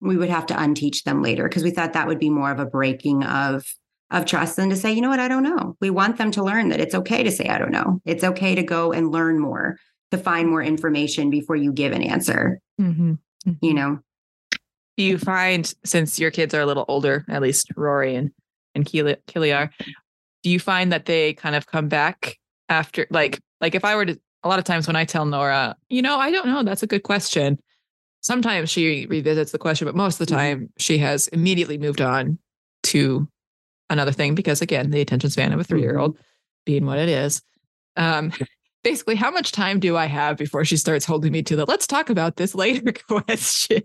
we 0.00 0.16
would 0.16 0.30
have 0.30 0.46
to 0.46 0.54
unteach 0.54 1.02
them 1.04 1.22
later 1.22 1.48
because 1.48 1.64
we 1.64 1.70
thought 1.70 1.92
that 1.92 2.06
would 2.06 2.18
be 2.18 2.30
more 2.30 2.50
of 2.50 2.60
a 2.60 2.66
breaking 2.66 3.24
of 3.24 3.66
of 4.10 4.24
trust 4.24 4.56
than 4.56 4.70
to 4.70 4.76
say 4.76 4.92
you 4.92 5.00
know 5.00 5.10
what? 5.10 5.20
I 5.20 5.28
don't 5.28 5.42
know. 5.42 5.76
We 5.80 5.90
want 5.90 6.16
them 6.16 6.30
to 6.32 6.44
learn 6.44 6.68
that 6.70 6.80
it's 6.80 6.94
okay 6.94 7.22
to 7.22 7.30
say 7.30 7.48
i 7.48 7.58
don't 7.58 7.72
know. 7.72 8.00
It's 8.04 8.24
okay 8.24 8.54
to 8.54 8.62
go 8.62 8.92
and 8.92 9.10
learn 9.10 9.38
more 9.38 9.76
to 10.12 10.18
find 10.18 10.48
more 10.48 10.62
information 10.62 11.28
before 11.28 11.56
you 11.56 11.72
give 11.72 11.92
an 11.92 12.02
answer. 12.02 12.60
Mm-hmm. 12.80 13.14
Mm-hmm. 13.46 13.64
you 13.64 13.74
know 13.74 14.00
you 14.96 15.18
find 15.18 15.72
since 15.84 16.18
your 16.18 16.32
kids 16.32 16.52
are 16.52 16.62
a 16.62 16.66
little 16.66 16.84
older 16.88 17.24
at 17.28 17.42
least 17.42 17.68
rory 17.76 18.16
and 18.16 18.32
and 18.74 18.84
keely 18.84 19.52
are 19.52 19.70
do 20.42 20.50
you 20.50 20.58
find 20.58 20.90
that 20.92 21.06
they 21.06 21.34
kind 21.34 21.54
of 21.54 21.66
come 21.66 21.88
back 21.88 22.38
after 22.68 23.06
like 23.10 23.40
like 23.60 23.74
if 23.74 23.84
I 23.84 23.96
were 23.96 24.06
to, 24.06 24.20
a 24.42 24.48
lot 24.48 24.58
of 24.58 24.64
times 24.64 24.86
when 24.86 24.96
I 24.96 25.04
tell 25.04 25.24
Nora, 25.24 25.76
you 25.88 26.02
know, 26.02 26.18
I 26.18 26.30
don't 26.30 26.46
know, 26.46 26.62
that's 26.62 26.82
a 26.82 26.86
good 26.86 27.02
question. 27.02 27.58
Sometimes 28.20 28.70
she 28.70 29.06
revisits 29.06 29.52
the 29.52 29.58
question, 29.58 29.86
but 29.86 29.94
most 29.94 30.20
of 30.20 30.26
the 30.26 30.34
mm-hmm. 30.34 30.60
time 30.60 30.72
she 30.78 30.98
has 30.98 31.28
immediately 31.28 31.78
moved 31.78 32.00
on 32.00 32.38
to 32.84 33.28
another 33.90 34.12
thing 34.12 34.34
because 34.34 34.60
again, 34.62 34.90
the 34.90 35.00
attention 35.00 35.30
span 35.30 35.52
of 35.52 35.60
a 35.60 35.64
three 35.64 35.80
year 35.80 35.98
old 35.98 36.14
mm-hmm. 36.14 36.22
being 36.64 36.86
what 36.86 36.98
it 36.98 37.08
is. 37.08 37.42
Um, 37.96 38.32
basically, 38.84 39.16
how 39.16 39.30
much 39.30 39.52
time 39.52 39.80
do 39.80 39.96
I 39.96 40.06
have 40.06 40.36
before 40.36 40.64
she 40.64 40.76
starts 40.76 41.04
holding 41.04 41.32
me 41.32 41.42
to 41.44 41.56
the 41.56 41.64
let's 41.66 41.86
talk 41.86 42.10
about 42.10 42.36
this 42.36 42.54
later 42.54 42.92
question? 43.08 43.82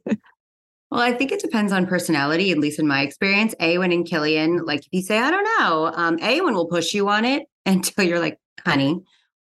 Well, 0.91 0.99
I 0.99 1.13
think 1.13 1.31
it 1.31 1.41
depends 1.41 1.71
on 1.71 1.87
personality, 1.87 2.51
at 2.51 2.57
least 2.57 2.77
in 2.77 2.85
my 2.85 3.01
experience. 3.01 3.55
Awen 3.61 3.93
and 3.93 4.05
Killian, 4.05 4.65
like 4.65 4.81
if 4.81 4.89
you 4.91 5.01
say, 5.01 5.17
I 5.17 5.31
don't 5.31 5.47
know, 5.59 5.91
um, 5.95 6.17
Awen 6.17 6.53
will 6.53 6.67
push 6.67 6.93
you 6.93 7.07
on 7.07 7.23
it 7.23 7.43
until 7.65 8.03
you're 8.03 8.19
like, 8.19 8.37
honey, 8.65 8.99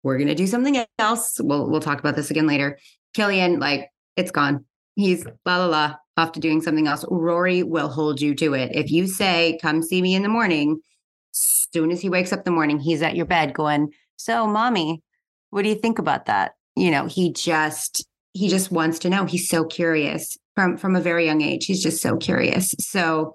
we're 0.06 0.18
going 0.18 0.28
to 0.28 0.34
do 0.34 0.46
something 0.46 0.84
else. 0.98 1.40
We'll 1.40 1.68
we'll 1.68 1.80
talk 1.80 1.98
about 1.98 2.16
this 2.16 2.30
again 2.30 2.46
later. 2.46 2.78
Killian, 3.14 3.58
like 3.58 3.90
it's 4.16 4.30
gone. 4.30 4.64
He's 4.94 5.26
la 5.44 5.58
la 5.58 5.66
la 5.66 5.94
off 6.16 6.32
to 6.32 6.40
doing 6.40 6.62
something 6.62 6.86
else. 6.86 7.04
Rory 7.10 7.62
will 7.62 7.88
hold 7.88 8.20
you 8.20 8.34
to 8.36 8.54
it. 8.54 8.70
If 8.74 8.90
you 8.90 9.06
say, 9.06 9.58
"Come 9.60 9.82
see 9.82 10.00
me 10.00 10.14
in 10.14 10.22
the 10.22 10.28
morning," 10.28 10.80
soon 11.32 11.90
as 11.90 12.00
he 12.00 12.08
wakes 12.08 12.32
up 12.32 12.40
in 12.40 12.44
the 12.44 12.50
morning, 12.52 12.78
he's 12.78 13.02
at 13.02 13.16
your 13.16 13.26
bed 13.26 13.52
going, 13.52 13.92
"So, 14.16 14.46
mommy, 14.46 15.02
what 15.50 15.62
do 15.62 15.68
you 15.68 15.74
think 15.74 15.98
about 15.98 16.26
that?" 16.26 16.52
you 16.76 16.90
know, 16.90 17.06
he 17.06 17.32
just 17.32 18.06
he 18.34 18.48
just 18.48 18.70
wants 18.70 18.98
to 19.00 19.10
know. 19.10 19.24
He's 19.24 19.48
so 19.48 19.64
curious 19.64 20.36
from 20.54 20.76
from 20.76 20.94
a 20.94 21.00
very 21.00 21.24
young 21.24 21.40
age. 21.40 21.66
He's 21.66 21.82
just 21.82 22.00
so 22.00 22.16
curious. 22.16 22.74
So 22.78 23.34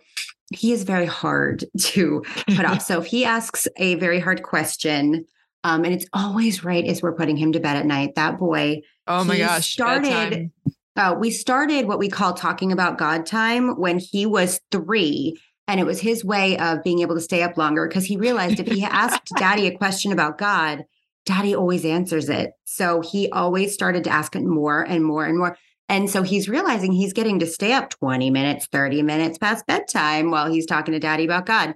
he 0.54 0.72
is 0.72 0.84
very 0.84 1.08
hard 1.08 1.66
to 1.80 2.24
put 2.56 2.66
off. 2.66 2.84
So 2.84 3.02
if 3.02 3.08
he 3.08 3.26
asks 3.26 3.68
a 3.78 3.96
very 3.96 4.20
hard 4.20 4.44
question, 4.44 5.26
um, 5.64 5.84
and 5.86 5.94
it's 5.94 6.06
always 6.14 6.64
right 6.64 6.86
as 6.86 7.02
we're 7.02 7.16
putting 7.16 7.38
him 7.38 7.52
to 7.54 7.60
bed 7.60 7.78
at 7.78 7.86
night, 7.86 8.16
that 8.16 8.40
boy. 8.40 8.82
Oh 9.08 9.24
my 9.24 9.38
gosh. 9.38 9.74
Started 9.74 10.52
uh, 10.96 11.16
we 11.18 11.32
started 11.32 11.88
what 11.88 12.00
we 12.00 12.10
call 12.10 12.34
talking 12.34 12.72
about 12.72 12.98
God 12.98 13.26
time 13.26 13.80
when 13.80 14.00
he 14.00 14.26
was 14.26 14.60
three. 14.72 15.38
And 15.68 15.80
it 15.80 15.86
was 15.86 16.02
his 16.02 16.26
way 16.26 16.58
of 16.58 16.84
being 16.84 17.00
able 17.00 17.16
to 17.16 17.22
stay 17.22 17.44
up 17.44 17.58
longer 17.58 17.88
because 17.88 18.06
he 18.06 18.18
realized 18.18 18.60
if 18.60 18.68
he 18.68 18.84
asked 18.84 19.32
daddy 19.38 19.68
a 19.68 19.78
question 19.78 20.12
about 20.12 20.38
God, 20.38 20.84
daddy 21.26 21.56
always 21.56 21.86
answers 21.86 22.30
it. 22.30 22.52
So 22.66 23.02
he 23.02 23.30
always 23.32 23.74
started 23.74 24.04
to 24.04 24.10
ask 24.10 24.36
it 24.36 24.44
more 24.44 24.82
and 24.82 25.06
more 25.06 25.26
and 25.26 25.38
more. 25.38 25.58
And 25.88 26.10
so 26.10 26.24
he's 26.24 26.50
realizing 26.50 26.92
he's 26.92 27.14
getting 27.14 27.40
to 27.40 27.46
stay 27.46 27.74
up 27.74 27.90
20 27.90 28.30
minutes, 28.30 28.68
30 28.72 29.02
minutes 29.02 29.38
past 29.38 29.66
bedtime 29.68 30.32
while 30.32 30.52
he's 30.52 30.66
talking 30.66 30.94
to 30.94 31.00
daddy 31.00 31.26
about 31.26 31.46
God. 31.46 31.76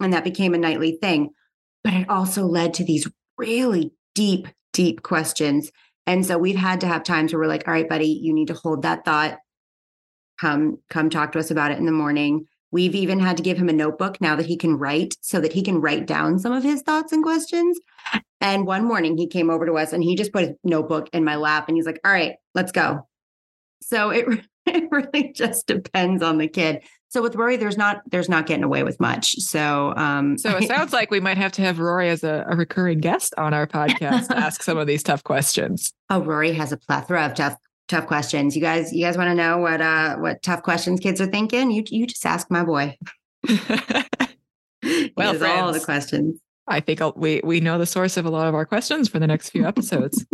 And 0.00 0.12
that 0.12 0.24
became 0.24 0.54
a 0.54 0.58
nightly 0.58 0.98
thing. 1.00 1.30
But 1.84 1.94
it 1.94 2.10
also 2.10 2.46
led 2.46 2.74
to 2.74 2.84
these 2.84 3.08
really 3.38 3.92
deep, 4.14 4.48
deep 4.72 5.02
questions. 5.02 5.70
And 6.06 6.24
so 6.24 6.38
we've 6.38 6.56
had 6.56 6.80
to 6.82 6.86
have 6.86 7.02
times 7.02 7.32
where 7.32 7.40
we're 7.40 7.48
like, 7.48 7.66
all 7.66 7.74
right, 7.74 7.88
buddy, 7.88 8.08
you 8.08 8.32
need 8.32 8.48
to 8.48 8.54
hold 8.54 8.82
that 8.82 9.04
thought. 9.04 9.38
Come, 10.40 10.78
come 10.90 11.10
talk 11.10 11.32
to 11.32 11.38
us 11.38 11.50
about 11.50 11.72
it 11.72 11.78
in 11.78 11.86
the 11.86 11.92
morning. 11.92 12.46
We've 12.70 12.94
even 12.94 13.20
had 13.20 13.36
to 13.38 13.42
give 13.42 13.56
him 13.56 13.68
a 13.68 13.72
notebook 13.72 14.20
now 14.20 14.36
that 14.36 14.46
he 14.46 14.56
can 14.56 14.76
write 14.76 15.14
so 15.20 15.40
that 15.40 15.52
he 15.52 15.62
can 15.62 15.80
write 15.80 16.06
down 16.06 16.38
some 16.38 16.52
of 16.52 16.62
his 16.62 16.82
thoughts 16.82 17.12
and 17.12 17.22
questions. 17.22 17.78
And 18.40 18.66
one 18.66 18.84
morning 18.84 19.16
he 19.16 19.26
came 19.26 19.50
over 19.50 19.64
to 19.66 19.74
us 19.74 19.92
and 19.92 20.04
he 20.04 20.14
just 20.14 20.32
put 20.32 20.42
his 20.42 20.56
notebook 20.62 21.08
in 21.12 21.24
my 21.24 21.36
lap 21.36 21.68
and 21.68 21.76
he's 21.76 21.86
like, 21.86 22.00
all 22.04 22.12
right, 22.12 22.34
let's 22.54 22.72
go. 22.72 23.06
So 23.82 24.10
it 24.10 24.26
it 24.66 24.84
really 24.90 25.32
just 25.32 25.66
depends 25.66 26.22
on 26.22 26.38
the 26.38 26.48
kid. 26.48 26.82
So 27.16 27.22
with 27.22 27.34
Rory, 27.34 27.56
there's 27.56 27.78
not 27.78 28.02
there's 28.10 28.28
not 28.28 28.44
getting 28.44 28.62
away 28.62 28.82
with 28.82 29.00
much. 29.00 29.36
So 29.36 29.94
um 29.96 30.36
So 30.36 30.54
it 30.58 30.68
sounds 30.68 30.92
like 30.92 31.10
we 31.10 31.18
might 31.18 31.38
have 31.38 31.50
to 31.52 31.62
have 31.62 31.78
Rory 31.78 32.10
as 32.10 32.22
a, 32.22 32.44
a 32.46 32.54
recurring 32.54 32.98
guest 32.98 33.32
on 33.38 33.54
our 33.54 33.66
podcast 33.66 34.28
to 34.28 34.36
ask 34.36 34.62
some 34.62 34.76
of 34.76 34.86
these 34.86 35.02
tough 35.02 35.24
questions. 35.24 35.94
Oh, 36.10 36.20
Rory 36.20 36.52
has 36.52 36.72
a 36.72 36.76
plethora 36.76 37.24
of 37.24 37.32
tough 37.32 37.56
tough 37.88 38.06
questions. 38.06 38.54
You 38.54 38.60
guys, 38.60 38.92
you 38.92 39.02
guys 39.02 39.16
want 39.16 39.28
to 39.28 39.34
know 39.34 39.56
what 39.56 39.80
uh 39.80 40.16
what 40.16 40.42
tough 40.42 40.62
questions 40.62 41.00
kids 41.00 41.18
are 41.22 41.26
thinking? 41.26 41.70
You 41.70 41.84
you 41.88 42.06
just 42.06 42.26
ask 42.26 42.50
my 42.50 42.62
boy. 42.62 42.98
well, 43.48 44.04
friends, 45.16 45.42
all 45.42 45.72
the 45.72 45.80
questions. 45.82 46.38
I 46.68 46.80
think 46.80 47.00
I'll, 47.00 47.14
we 47.16 47.40
we 47.42 47.60
know 47.60 47.78
the 47.78 47.86
source 47.86 48.18
of 48.18 48.26
a 48.26 48.30
lot 48.30 48.46
of 48.46 48.54
our 48.54 48.66
questions 48.66 49.08
for 49.08 49.18
the 49.18 49.26
next 49.26 49.48
few 49.48 49.64
episodes. 49.64 50.26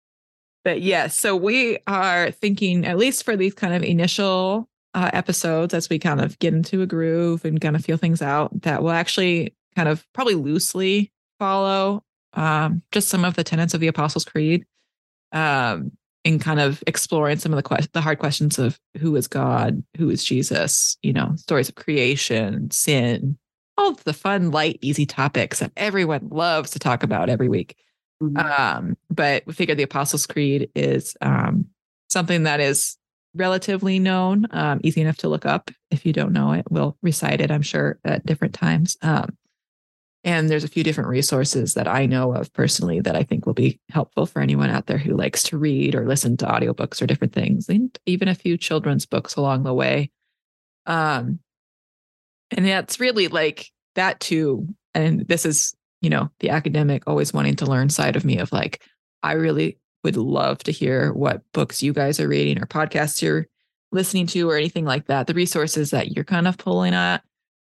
but 0.64 0.82
yes, 0.82 1.16
so 1.16 1.36
we 1.36 1.78
are 1.86 2.32
thinking, 2.32 2.84
at 2.84 2.98
least 2.98 3.22
for 3.22 3.36
these 3.36 3.54
kind 3.54 3.72
of 3.72 3.84
initial 3.84 4.68
uh, 4.96 5.10
episodes, 5.12 5.74
as 5.74 5.90
we 5.90 5.98
kind 5.98 6.22
of 6.22 6.38
get 6.38 6.54
into 6.54 6.80
a 6.80 6.86
groove 6.86 7.44
and 7.44 7.60
kind 7.60 7.76
of 7.76 7.84
feel 7.84 7.98
things 7.98 8.22
out, 8.22 8.62
that 8.62 8.82
will 8.82 8.90
actually 8.90 9.54
kind 9.76 9.90
of 9.90 10.06
probably 10.14 10.34
loosely 10.34 11.12
follow 11.38 12.02
um, 12.32 12.82
just 12.92 13.10
some 13.10 13.22
of 13.22 13.34
the 13.34 13.44
tenets 13.44 13.74
of 13.74 13.80
the 13.80 13.88
Apostles' 13.88 14.24
Creed, 14.24 14.64
um, 15.32 15.92
in 16.24 16.38
kind 16.38 16.60
of 16.60 16.82
exploring 16.86 17.38
some 17.38 17.52
of 17.52 17.56
the 17.56 17.62
que- 17.62 17.86
the 17.92 18.00
hard 18.00 18.18
questions 18.18 18.58
of 18.58 18.80
who 18.98 19.14
is 19.16 19.28
God, 19.28 19.84
who 19.98 20.08
is 20.08 20.24
Jesus, 20.24 20.96
you 21.02 21.12
know, 21.12 21.34
stories 21.36 21.68
of 21.68 21.74
creation, 21.74 22.70
sin, 22.70 23.36
all 23.76 23.92
the 23.92 24.14
fun, 24.14 24.50
light, 24.50 24.78
easy 24.80 25.04
topics 25.04 25.58
that 25.58 25.72
everyone 25.76 26.28
loves 26.30 26.70
to 26.70 26.78
talk 26.78 27.02
about 27.02 27.28
every 27.28 27.50
week. 27.50 27.76
Mm-hmm. 28.22 28.38
Um, 28.38 28.96
but 29.10 29.44
we 29.46 29.52
figure 29.52 29.74
the 29.74 29.82
Apostles' 29.82 30.26
Creed 30.26 30.70
is 30.74 31.18
um, 31.20 31.66
something 32.08 32.44
that 32.44 32.60
is 32.60 32.96
relatively 33.36 33.98
known, 33.98 34.46
um, 34.50 34.80
easy 34.82 35.00
enough 35.00 35.18
to 35.18 35.28
look 35.28 35.46
up. 35.46 35.70
If 35.90 36.04
you 36.04 36.12
don't 36.12 36.32
know 36.32 36.52
it, 36.52 36.66
we'll 36.70 36.96
recite 37.02 37.40
it, 37.40 37.50
I'm 37.50 37.62
sure, 37.62 37.98
at 38.04 38.26
different 38.26 38.54
times. 38.54 38.96
Um, 39.02 39.36
and 40.24 40.50
there's 40.50 40.64
a 40.64 40.68
few 40.68 40.82
different 40.82 41.10
resources 41.10 41.74
that 41.74 41.86
I 41.86 42.06
know 42.06 42.32
of 42.32 42.52
personally 42.52 43.00
that 43.00 43.14
I 43.14 43.22
think 43.22 43.46
will 43.46 43.54
be 43.54 43.78
helpful 43.90 44.26
for 44.26 44.42
anyone 44.42 44.70
out 44.70 44.86
there 44.86 44.98
who 44.98 45.16
likes 45.16 45.44
to 45.44 45.58
read 45.58 45.94
or 45.94 46.06
listen 46.06 46.36
to 46.38 46.46
audiobooks 46.46 47.00
or 47.00 47.06
different 47.06 47.32
things, 47.32 47.68
and 47.68 47.96
even 48.06 48.26
a 48.26 48.34
few 48.34 48.56
children's 48.56 49.06
books 49.06 49.36
along 49.36 49.62
the 49.62 49.74
way. 49.74 50.10
Um, 50.86 51.38
and 52.50 52.66
that's 52.66 52.98
really 52.98 53.28
like 53.28 53.70
that 53.94 54.18
too. 54.20 54.66
And 54.94 55.26
this 55.28 55.46
is 55.46 55.74
you 56.00 56.10
know, 56.10 56.30
the 56.40 56.50
academic 56.50 57.04
always 57.06 57.32
wanting 57.32 57.56
to 57.56 57.66
learn 57.66 57.88
side 57.88 58.16
of 58.16 58.24
me 58.24 58.38
of 58.38 58.52
like, 58.52 58.82
I 59.22 59.32
really 59.32 59.78
would 60.06 60.16
love 60.16 60.58
to 60.58 60.70
hear 60.70 61.12
what 61.12 61.42
books 61.52 61.82
you 61.82 61.92
guys 61.92 62.20
are 62.20 62.28
reading 62.28 62.62
or 62.62 62.66
podcasts 62.66 63.20
you're 63.20 63.48
listening 63.90 64.28
to 64.28 64.48
or 64.48 64.56
anything 64.56 64.84
like 64.84 65.06
that. 65.06 65.26
The 65.26 65.34
resources 65.34 65.90
that 65.90 66.12
you're 66.12 66.24
kind 66.24 66.46
of 66.46 66.56
pulling 66.56 66.94
at. 66.94 67.24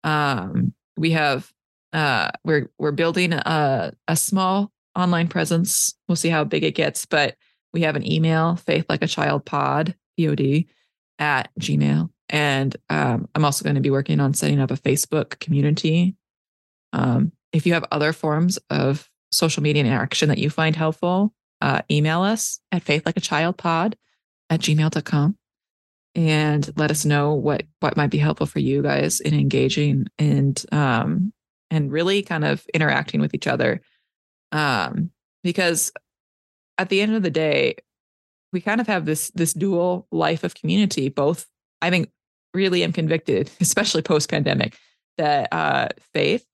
Um, 0.05 0.75
we 0.97 1.13
have 1.13 1.51
uh 1.95 2.31
we're 2.45 2.71
we're 2.79 2.93
building 2.93 3.33
a 3.33 3.93
a 4.07 4.17
small 4.17 4.71
online 4.95 5.29
presence. 5.29 5.95
We'll 6.07 6.17
see 6.17 6.29
how 6.29 6.45
big 6.45 6.65
it 6.65 6.75
gets, 6.75 7.07
but 7.07 7.35
we 7.73 7.81
have 7.83 7.97
an 7.97 8.11
email, 8.11 8.57
faith 8.57 8.85
like 8.91 9.03
a 9.03 9.09
child 9.09 9.47
pod, 9.47 9.95
POD 10.19 10.65
at 11.19 11.49
Gmail. 11.59 12.11
And 12.29 12.77
um, 12.91 13.27
I'm 13.35 13.45
also 13.45 13.65
going 13.65 13.77
to 13.77 13.81
be 13.81 13.91
working 13.91 14.21
on 14.21 14.35
setting 14.35 14.61
up 14.61 14.71
a 14.71 14.77
Facebook 14.77 15.39
community. 15.41 16.15
Um, 16.93 17.33
if 17.53 17.67
you 17.67 17.73
have 17.73 17.87
other 17.91 18.13
forms 18.13 18.59
of 18.69 19.09
social 19.33 19.63
media 19.63 19.85
interaction 19.85 20.29
that 20.29 20.39
you 20.39 20.51
find 20.51 20.77
helpful, 20.77 21.33
uh, 21.61 21.83
email 21.91 22.23
us 22.23 22.61
at 22.73 22.85
faithlikeachildpod 22.85 23.95
at 24.51 24.61
gmail.com 24.61 25.37
and 26.15 26.71
let 26.77 26.91
us 26.91 27.05
know 27.05 27.35
what 27.35 27.65
what 27.81 27.97
might 27.97 28.11
be 28.11 28.19
helpful 28.19 28.47
for 28.47 28.61
you 28.61 28.83
guys 28.83 29.21
in 29.21 29.35
engaging 29.35 30.07
and 30.19 30.65
um 30.73 31.33
and 31.71 31.93
really 31.93 32.23
kind 32.23 32.45
of 32.45 32.65
interacting 32.73 33.21
with 33.21 33.35
each 33.35 33.47
other. 33.47 33.81
Um 34.53 35.11
because 35.45 35.93
at 36.79 36.89
the 36.89 37.01
end 37.01 37.15
of 37.15 37.23
the 37.23 37.31
day 37.31 37.75
we 38.53 38.61
kind 38.61 38.81
of 38.81 38.87
have 38.87 39.05
this 39.05 39.31
this 39.35 39.53
dual 39.53 40.07
life 40.11 40.45
of 40.45 40.55
community 40.55 41.09
both 41.09 41.47
i 41.83 41.91
think 41.91 42.11
really 42.55 42.83
am 42.83 42.93
convicted 42.93 43.51
especially 43.61 44.03
post 44.03 44.31
pandemic 44.31 44.77
that 45.19 45.49
uh 45.53 45.89
faith 46.15 46.47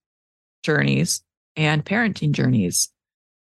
journeys 0.65 1.23
and 1.57 1.85
parenting 1.85 2.33
journeys 2.33 2.91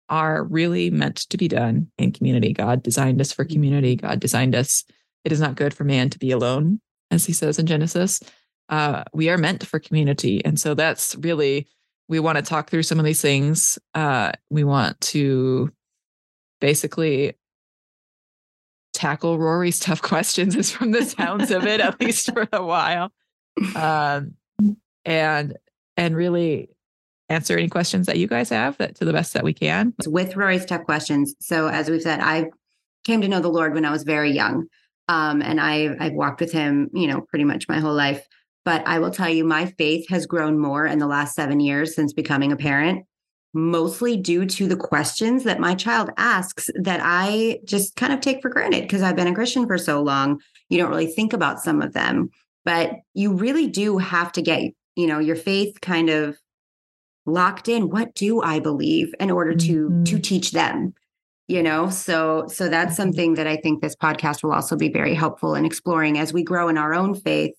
are 0.09 0.43
really 0.43 0.89
meant 0.89 1.17
to 1.17 1.37
be 1.37 1.47
done 1.47 1.87
in 1.97 2.11
community. 2.11 2.53
God 2.53 2.83
designed 2.83 3.21
us 3.21 3.31
for 3.31 3.45
community. 3.45 3.95
God 3.95 4.19
designed 4.19 4.55
us. 4.55 4.83
It 5.23 5.31
is 5.31 5.39
not 5.39 5.55
good 5.55 5.73
for 5.73 5.83
man 5.83 6.09
to 6.11 6.19
be 6.19 6.31
alone, 6.31 6.79
as 7.11 7.25
he 7.25 7.33
says 7.33 7.57
in 7.57 7.65
Genesis. 7.65 8.21
Uh, 8.69 9.03
we 9.13 9.29
are 9.29 9.37
meant 9.37 9.65
for 9.65 9.79
community. 9.79 10.43
And 10.43 10.59
so 10.59 10.73
that's 10.73 11.15
really, 11.15 11.67
we 12.07 12.19
want 12.19 12.37
to 12.37 12.43
talk 12.43 12.69
through 12.69 12.83
some 12.83 12.99
of 12.99 13.05
these 13.05 13.21
things. 13.21 13.79
Uh, 13.93 14.31
we 14.49 14.63
want 14.63 14.99
to 15.01 15.71
basically 16.61 17.33
tackle 18.93 19.37
Rory's 19.37 19.79
tough 19.79 20.01
questions, 20.03 20.55
is 20.55 20.71
from 20.71 20.91
the 20.91 21.03
sounds 21.03 21.51
of 21.51 21.65
it, 21.65 21.79
at 21.79 21.99
least 21.99 22.31
for 22.33 22.47
a 22.51 22.63
while. 22.63 23.11
Um, 23.73 24.33
and 25.05 25.55
and 25.95 26.13
really 26.13 26.74
answer 27.29 27.57
any 27.57 27.67
questions 27.67 28.07
that 28.07 28.17
you 28.17 28.27
guys 28.27 28.49
have 28.49 28.77
to 28.77 29.05
the 29.05 29.13
best 29.13 29.33
that 29.33 29.43
we 29.43 29.53
can. 29.53 29.93
With 30.05 30.35
Rory's 30.35 30.65
tough 30.65 30.83
questions. 30.83 31.33
So 31.39 31.67
as 31.67 31.89
we've 31.89 32.01
said, 32.01 32.19
I 32.19 32.45
came 33.03 33.21
to 33.21 33.27
know 33.27 33.39
the 33.39 33.49
Lord 33.49 33.73
when 33.73 33.85
I 33.85 33.91
was 33.91 34.03
very 34.03 34.31
young. 34.31 34.67
Um, 35.07 35.41
and 35.41 35.61
I, 35.61 35.95
I've 35.99 36.13
walked 36.13 36.41
with 36.41 36.51
him, 36.51 36.89
you 36.93 37.07
know, 37.07 37.21
pretty 37.21 37.45
much 37.45 37.69
my 37.69 37.79
whole 37.79 37.93
life. 37.93 38.25
But 38.63 38.85
I 38.87 38.97
will 38.97 39.11
tell 39.11 39.29
you, 39.29 39.45
my 39.45 39.67
faith 39.77 40.09
has 40.09 40.25
grown 40.25 40.59
more 40.59 40.87
in 40.87 40.97
the 40.97 41.07
last 41.07 41.35
seven 41.35 41.59
years 41.59 41.93
since 41.93 42.13
becoming 42.13 42.51
a 42.51 42.57
parent, 42.57 43.05
mostly 43.53 44.17
due 44.17 44.47
to 44.47 44.67
the 44.67 44.75
questions 44.75 45.43
that 45.43 45.59
my 45.59 45.75
child 45.75 46.09
asks 46.17 46.71
that 46.81 46.99
I 47.03 47.59
just 47.65 47.95
kind 47.95 48.11
of 48.11 48.21
take 48.21 48.41
for 48.41 48.49
granted 48.49 48.81
because 48.81 49.03
I've 49.03 49.15
been 49.15 49.27
a 49.27 49.35
Christian 49.35 49.67
for 49.67 49.77
so 49.77 50.01
long. 50.01 50.41
You 50.69 50.79
don't 50.79 50.89
really 50.89 51.05
think 51.05 51.33
about 51.33 51.61
some 51.61 51.83
of 51.83 51.93
them, 51.93 52.29
but 52.63 52.93
you 53.13 53.33
really 53.33 53.67
do 53.67 53.99
have 53.99 54.31
to 54.31 54.41
get, 54.41 54.71
you 54.95 55.05
know, 55.05 55.19
your 55.19 55.35
faith 55.35 55.79
kind 55.81 56.09
of 56.09 56.35
locked 57.25 57.67
in 57.67 57.89
what 57.89 58.13
do 58.15 58.41
i 58.41 58.59
believe 58.59 59.13
in 59.19 59.31
order 59.31 59.55
to 59.55 59.89
mm-hmm. 59.89 60.03
to 60.03 60.19
teach 60.19 60.51
them? 60.51 60.93
You 61.47 61.61
know 61.61 61.89
so 61.89 62.47
so 62.47 62.69
that's 62.69 62.95
something 62.95 63.35
that 63.35 63.47
i 63.47 63.55
think 63.55 63.81
this 63.81 63.95
podcast 63.95 64.43
will 64.43 64.51
also 64.51 64.75
be 64.75 64.89
very 64.89 65.13
helpful 65.13 65.55
in 65.55 65.65
exploring 65.65 66.17
as 66.17 66.33
we 66.33 66.43
grow 66.43 66.69
in 66.69 66.77
our 66.77 66.93
own 66.93 67.13
faith 67.13 67.53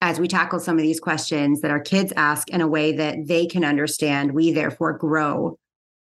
as 0.00 0.18
we 0.18 0.28
tackle 0.28 0.60
some 0.60 0.76
of 0.76 0.82
these 0.82 1.00
questions 1.00 1.60
that 1.60 1.70
our 1.70 1.80
kids 1.80 2.12
ask 2.16 2.48
in 2.50 2.60
a 2.60 2.68
way 2.68 2.92
that 2.92 3.26
they 3.26 3.46
can 3.46 3.64
understand. 3.64 4.32
We 4.32 4.50
therefore 4.50 4.94
grow 4.94 5.58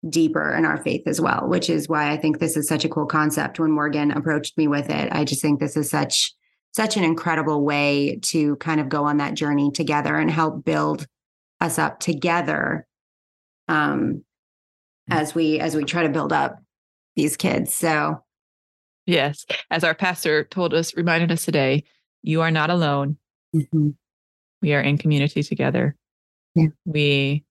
deeper 0.07 0.53
in 0.53 0.63
our 0.63 0.77
faith 0.77 1.01
as 1.07 1.19
well 1.19 1.47
which 1.47 1.69
is 1.71 1.89
why 1.89 2.11
i 2.11 2.17
think 2.17 2.37
this 2.37 2.55
is 2.55 2.67
such 2.67 2.85
a 2.85 2.89
cool 2.89 3.07
concept. 3.07 3.59
When 3.59 3.71
morgan 3.71 4.11
approached 4.11 4.57
me 4.57 4.67
with 4.67 4.89
it 4.89 5.09
i 5.11 5.23
just 5.25 5.41
think 5.41 5.59
this 5.59 5.75
is 5.75 5.89
such 5.89 6.33
such 6.71 6.97
an 6.97 7.03
incredible 7.03 7.63
way 7.63 8.19
to 8.21 8.55
kind 8.57 8.79
of 8.79 8.89
go 8.89 9.05
on 9.05 9.17
that 9.17 9.33
journey 9.33 9.71
together 9.71 10.15
and 10.15 10.29
help 10.29 10.63
build 10.63 11.07
us 11.59 11.79
up 11.79 11.99
together 11.99 12.87
um, 13.67 14.23
as 15.09 15.33
we 15.33 15.59
as 15.59 15.75
we 15.75 15.83
try 15.83 16.03
to 16.03 16.09
build 16.09 16.33
up 16.33 16.61
these 17.15 17.37
kids. 17.37 17.73
So, 17.73 18.23
yes, 19.05 19.45
as 19.71 19.83
our 19.83 19.95
pastor 19.95 20.43
told 20.43 20.73
us, 20.73 20.95
reminded 20.95 21.31
us 21.31 21.45
today, 21.45 21.83
you 22.23 22.41
are 22.41 22.51
not 22.51 22.69
alone. 22.69 23.17
Mm-hmm. 23.55 23.89
We 24.61 24.73
are 24.73 24.81
in 24.81 24.97
community 24.97 25.43
together. 25.43 25.95
Yeah. 26.55 26.67
We 26.85 27.43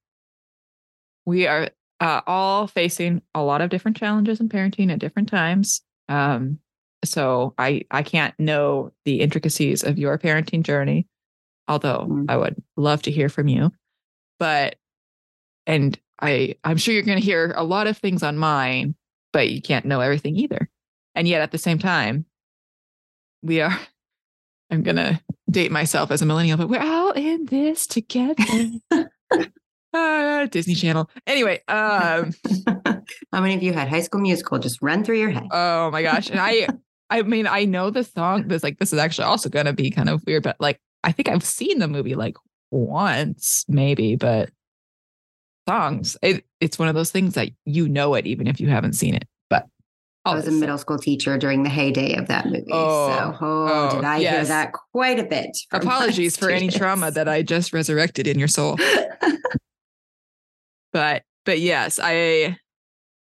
we 1.24 1.46
are 1.46 1.68
uh, 2.00 2.20
all 2.26 2.66
facing 2.66 3.22
a 3.34 3.42
lot 3.42 3.60
of 3.60 3.70
different 3.70 3.96
challenges 3.96 4.40
in 4.40 4.48
parenting 4.48 4.92
at 4.92 4.98
different 4.98 5.28
times. 5.28 5.82
Um, 6.08 6.58
so 7.04 7.54
I 7.58 7.82
I 7.90 8.02
can't 8.02 8.38
know 8.38 8.92
the 9.04 9.20
intricacies 9.20 9.82
of 9.84 9.98
your 9.98 10.18
parenting 10.18 10.62
journey, 10.62 11.06
although 11.68 12.06
mm. 12.08 12.26
I 12.28 12.36
would 12.36 12.62
love 12.76 13.02
to 13.02 13.10
hear 13.10 13.28
from 13.28 13.48
you. 13.48 13.72
But 14.38 14.76
and 15.66 15.98
I 16.20 16.56
I'm 16.64 16.76
sure 16.76 16.94
you're 16.94 17.02
going 17.02 17.18
to 17.18 17.24
hear 17.24 17.52
a 17.56 17.64
lot 17.64 17.86
of 17.86 17.96
things 17.96 18.22
on 18.22 18.38
mine, 18.38 18.94
but 19.32 19.50
you 19.50 19.60
can't 19.60 19.86
know 19.86 20.00
everything 20.00 20.36
either. 20.36 20.68
And 21.14 21.26
yet 21.26 21.40
at 21.40 21.50
the 21.50 21.58
same 21.58 21.78
time, 21.78 22.26
we 23.42 23.60
are 23.60 23.78
I'm 24.70 24.82
going 24.82 24.96
to 24.96 25.20
date 25.48 25.70
myself 25.70 26.10
as 26.10 26.22
a 26.22 26.26
millennial, 26.26 26.58
but 26.58 26.68
we're 26.68 26.80
all 26.80 27.12
in 27.12 27.46
this 27.46 27.86
together. 27.86 28.42
uh, 29.92 30.46
Disney 30.50 30.74
Channel. 30.74 31.08
Anyway, 31.26 31.60
um, 31.68 32.32
how 33.32 33.40
many 33.40 33.54
of 33.54 33.62
you 33.62 33.72
had 33.72 33.88
High 33.88 34.00
School 34.00 34.20
Musical 34.20 34.58
just 34.58 34.82
run 34.82 35.04
through 35.04 35.20
your 35.20 35.30
head? 35.30 35.46
Oh 35.52 35.90
my 35.92 36.02
gosh! 36.02 36.30
And 36.30 36.40
I, 36.40 36.66
I 37.10 37.22
mean, 37.22 37.46
I 37.46 37.64
know 37.64 37.90
the 37.90 38.02
song. 38.02 38.48
This 38.48 38.64
like 38.64 38.78
this 38.78 38.92
is 38.92 38.98
actually 38.98 39.26
also 39.26 39.48
going 39.48 39.66
to 39.66 39.72
be 39.72 39.90
kind 39.90 40.08
of 40.08 40.24
weird, 40.26 40.42
but 40.42 40.56
like 40.58 40.80
I 41.04 41.12
think 41.12 41.28
I've 41.28 41.44
seen 41.44 41.78
the 41.78 41.88
movie 41.88 42.16
like 42.16 42.36
once, 42.70 43.64
maybe, 43.68 44.16
but 44.16 44.50
songs. 45.68 46.16
It, 46.22 46.44
it's 46.60 46.78
one 46.78 46.88
of 46.88 46.94
those 46.94 47.10
things 47.10 47.34
that 47.34 47.50
you 47.64 47.88
know 47.88 48.14
it 48.14 48.26
even 48.26 48.46
if 48.46 48.60
you 48.60 48.68
haven't 48.68 48.94
seen 48.94 49.14
it. 49.14 49.26
But 49.50 49.66
I 50.24 50.34
was 50.34 50.46
a 50.48 50.52
middle 50.52 50.78
school 50.78 50.98
teacher 50.98 51.36
during 51.38 51.62
the 51.62 51.68
heyday 51.68 52.14
of 52.14 52.28
that 52.28 52.46
movie. 52.46 52.66
Oh, 52.70 53.08
so, 53.08 53.36
oh, 53.40 53.68
oh 53.68 53.96
did 53.96 54.04
I 54.04 54.18
yes. 54.18 54.34
hear 54.34 54.44
that 54.46 54.72
quite 54.92 55.18
a 55.18 55.24
bit? 55.24 55.56
Apologies 55.72 56.36
for 56.36 56.50
any 56.50 56.68
trauma 56.68 57.10
that 57.10 57.28
I 57.28 57.42
just 57.42 57.72
resurrected 57.72 58.26
in 58.26 58.38
your 58.38 58.48
soul. 58.48 58.78
but 60.92 61.22
but 61.44 61.60
yes, 61.60 61.98
I 62.02 62.58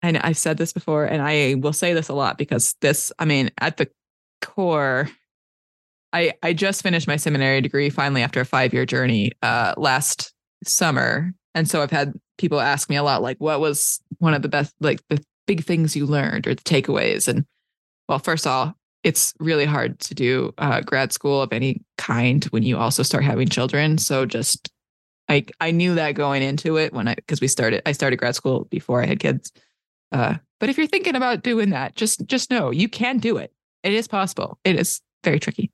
and 0.02 0.18
I've 0.18 0.38
said 0.38 0.58
this 0.58 0.74
before, 0.74 1.06
and 1.06 1.22
I 1.22 1.56
will 1.56 1.74
say 1.74 1.94
this 1.94 2.10
a 2.10 2.14
lot 2.14 2.38
because 2.38 2.76
this, 2.82 3.12
I 3.20 3.26
mean, 3.26 3.52
at 3.60 3.78
the 3.78 3.88
core, 4.42 5.10
I 6.14 6.34
I 6.44 6.54
just 6.54 6.84
finished 6.84 7.08
my 7.08 7.16
seminary 7.16 7.62
degree 7.62 7.90
finally 7.90 8.22
after 8.22 8.42
a 8.42 8.46
five 8.46 8.74
year 8.74 8.86
journey 8.86 9.32
uh, 9.42 9.74
last 9.78 10.34
summer, 10.66 11.34
and 11.56 11.70
so 11.70 11.82
I've 11.82 11.92
had 11.92 12.14
people 12.38 12.60
ask 12.60 12.90
me 12.90 12.96
a 12.96 13.04
lot, 13.04 13.22
like, 13.22 13.38
what 13.38 13.60
was 13.60 14.00
one 14.18 14.34
of 14.34 14.42
the 14.42 14.50
best, 14.50 14.74
like 14.80 15.00
the 15.10 15.24
big 15.48 15.64
things 15.64 15.96
you 15.96 16.06
learned 16.06 16.48
or 16.48 16.56
the 16.56 16.64
takeaways? 16.64 17.28
And 17.28 17.46
well, 18.10 18.20
first 18.20 18.46
of 18.46 18.52
all, 18.52 18.76
it's 19.04 19.34
really 19.40 19.66
hard 19.66 20.00
to 20.00 20.16
do 20.16 20.54
uh, 20.58 20.82
grad 20.82 21.12
school 21.12 21.42
of 21.42 21.54
any 21.54 21.84
kind 21.98 22.44
when 22.46 22.64
you 22.64 22.78
also 22.78 23.04
start 23.04 23.24
having 23.24 23.48
children. 23.48 23.98
So 23.98 24.26
just 24.26 24.70
I 25.30 25.46
I 25.60 25.72
knew 25.72 25.96
that 25.96 26.14
going 26.14 26.44
into 26.44 26.78
it 26.78 26.94
when 26.94 27.08
I 27.08 27.16
because 27.16 27.42
we 27.42 27.48
started 27.48 27.82
I 27.86 27.94
started 27.94 28.18
grad 28.18 28.36
school 28.36 28.66
before 28.66 29.02
I 29.02 29.06
had 29.06 29.20
kids. 29.20 29.52
Uh, 30.12 30.36
but 30.60 30.70
if 30.70 30.78
you're 30.78 30.88
thinking 30.88 31.16
about 31.16 31.44
doing 31.44 31.70
that, 31.72 31.96
just 31.96 32.26
just 32.28 32.52
know 32.52 32.70
you 32.70 32.90
can 32.90 33.18
do 33.18 33.38
it. 33.38 33.54
It 33.84 33.94
is 33.94 34.08
possible. 34.08 34.60
It 34.64 34.78
is 34.80 35.02
very 35.24 35.40
tricky. 35.40 35.72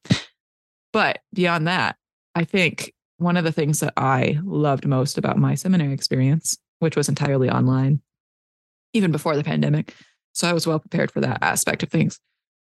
But 0.93 1.19
beyond 1.33 1.67
that, 1.67 1.97
I 2.35 2.43
think 2.43 2.93
one 3.17 3.37
of 3.37 3.43
the 3.43 3.51
things 3.51 3.79
that 3.79 3.93
I 3.97 4.39
loved 4.43 4.85
most 4.85 5.17
about 5.17 5.37
my 5.37 5.55
seminary 5.55 5.93
experience, 5.93 6.57
which 6.79 6.95
was 6.95 7.09
entirely 7.09 7.49
online, 7.49 8.01
even 8.93 9.11
before 9.11 9.35
the 9.35 9.43
pandemic. 9.43 9.93
So 10.33 10.47
I 10.47 10.53
was 10.53 10.67
well 10.67 10.79
prepared 10.79 11.11
for 11.11 11.21
that 11.21 11.39
aspect 11.41 11.83
of 11.83 11.89
things. 11.89 12.19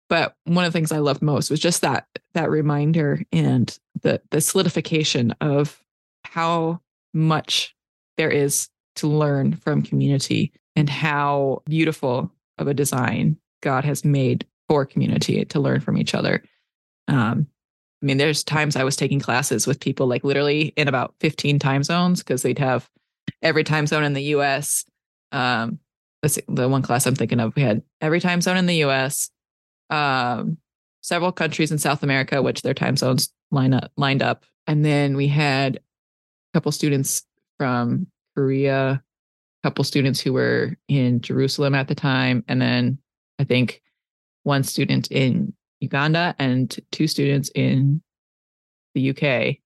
But 0.09 0.35
one 0.45 0.65
of 0.65 0.71
the 0.71 0.77
things 0.77 0.91
I 0.91 0.99
loved 0.99 1.21
most 1.21 1.51
was 1.51 1.59
just 1.59 1.81
that 1.81 2.07
that 2.33 2.49
reminder 2.49 3.21
and 3.31 3.77
the 4.01 4.21
the 4.31 4.41
solidification 4.41 5.33
of 5.41 5.81
how 6.23 6.81
much 7.13 7.75
there 8.17 8.29
is 8.29 8.69
to 8.95 9.07
learn 9.07 9.53
from 9.55 9.81
community 9.81 10.53
and 10.75 10.89
how 10.89 11.61
beautiful 11.65 12.31
of 12.57 12.67
a 12.67 12.73
design 12.73 13.37
God 13.61 13.85
has 13.85 14.05
made 14.05 14.45
for 14.67 14.85
community 14.85 15.45
to 15.45 15.59
learn 15.59 15.81
from 15.81 15.97
each 15.97 16.15
other. 16.15 16.43
Um, 17.07 17.47
I 18.01 18.05
mean, 18.05 18.17
there's 18.17 18.43
times 18.43 18.75
I 18.75 18.83
was 18.83 18.95
taking 18.95 19.19
classes 19.19 19.65
with 19.65 19.79
people 19.79 20.07
like 20.07 20.23
literally 20.23 20.73
in 20.75 20.87
about 20.87 21.15
15 21.19 21.57
time 21.59 21.83
zones 21.83 22.19
because 22.19 22.43
they'd 22.43 22.59
have 22.59 22.89
every 23.41 23.63
time 23.63 23.87
zone 23.87 24.03
in 24.03 24.13
the 24.13 24.23
US. 24.35 24.85
Um, 25.31 25.79
the 26.47 26.67
one 26.67 26.81
class 26.81 27.05
I'm 27.05 27.15
thinking 27.15 27.39
of, 27.39 27.55
we 27.55 27.61
had 27.61 27.81
every 28.01 28.19
time 28.19 28.41
zone 28.41 28.57
in 28.57 28.65
the 28.65 28.83
US, 28.83 29.29
um, 29.89 30.57
several 31.01 31.31
countries 31.31 31.71
in 31.71 31.77
South 31.77 32.03
America, 32.03 32.41
which 32.41 32.61
their 32.61 32.73
time 32.73 32.97
zones 32.97 33.31
line 33.51 33.73
up 33.73 33.91
lined 33.97 34.21
up. 34.21 34.45
And 34.67 34.83
then 34.83 35.15
we 35.15 35.27
had 35.27 35.77
a 35.77 35.79
couple 36.53 36.71
students 36.71 37.23
from 37.57 38.07
Korea, 38.35 39.01
a 39.63 39.67
couple 39.67 39.83
students 39.83 40.19
who 40.19 40.33
were 40.33 40.75
in 40.87 41.21
Jerusalem 41.21 41.73
at 41.73 41.87
the 41.87 41.95
time, 41.95 42.43
and 42.47 42.61
then 42.61 42.99
I 43.39 43.43
think 43.43 43.81
one 44.43 44.63
student 44.63 45.09
in 45.11 45.53
Uganda 45.79 46.35
and 46.39 46.75
two 46.91 47.07
students 47.07 47.49
in 47.55 48.01
the 48.93 49.09
UK. 49.11 49.57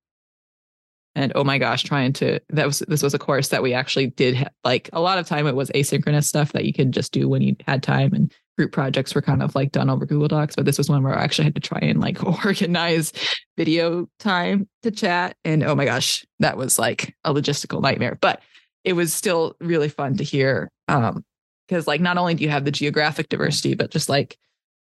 And 1.13 1.34
oh 1.36 1.43
my 1.43 1.58
gosh, 1.58 1.84
trying 1.84 2.13
to 2.13 2.39
that 2.50 2.65
was 2.65 2.80
this 2.88 3.04
was 3.04 3.13
a 3.13 3.19
course 3.19 3.50
that 3.50 3.62
we 3.62 3.74
actually 3.74 4.08
did 4.08 4.50
like 4.63 4.89
a 4.93 5.02
lot 5.02 5.17
of 5.17 5.28
time 5.28 5.45
it 5.45 5.56
was 5.56 5.69
asynchronous 5.71 6.24
stuff 6.24 6.54
that 6.54 6.65
you 6.65 6.74
could 6.74 6.91
just 6.91 7.12
do 7.12 7.28
when 7.28 7.41
you 7.41 7.56
had 7.67 7.84
time 7.84 8.13
and 8.13 8.32
group 8.58 8.71
projects 8.71 9.15
were 9.15 9.21
kind 9.21 9.41
of 9.41 9.56
like 9.56 9.71
done 9.71 9.89
over 9.89 10.06
Google 10.06 10.28
Docs, 10.28 10.56
but 10.56 10.65
this 10.65 10.78
was 10.78 10.89
one 10.89 11.04
where 11.04 11.17
I 11.17 11.24
actually 11.24 11.45
had 11.45 11.56
to 11.56 11.62
try 11.62 11.80
and 11.82 12.00
like 12.00 12.24
organize 12.45 13.12
video 13.58 14.08
time 14.19 14.69
to 14.84 14.91
chat. 14.91 15.36
And 15.43 15.63
oh 15.63 15.76
my 15.76 15.86
gosh, 15.86 16.26
that 16.39 16.58
was 16.58 16.78
like 16.78 17.15
a 17.24 17.34
logistical 17.34 17.82
nightmare. 17.82 18.17
But 18.21 18.41
it 18.84 18.93
was 18.93 19.13
still 19.13 19.56
really 19.60 19.89
fun 19.89 20.17
to 20.17 20.24
hear. 20.24 20.71
Um, 20.88 21.26
because 21.67 21.88
like 21.88 22.02
not 22.02 22.17
only 22.17 22.36
do 22.36 22.43
you 22.43 22.50
have 22.50 22.65
the 22.65 22.71
geographic 22.71 23.30
diversity, 23.30 23.76
but 23.76 23.91
just 23.91 24.10
like 24.10 24.38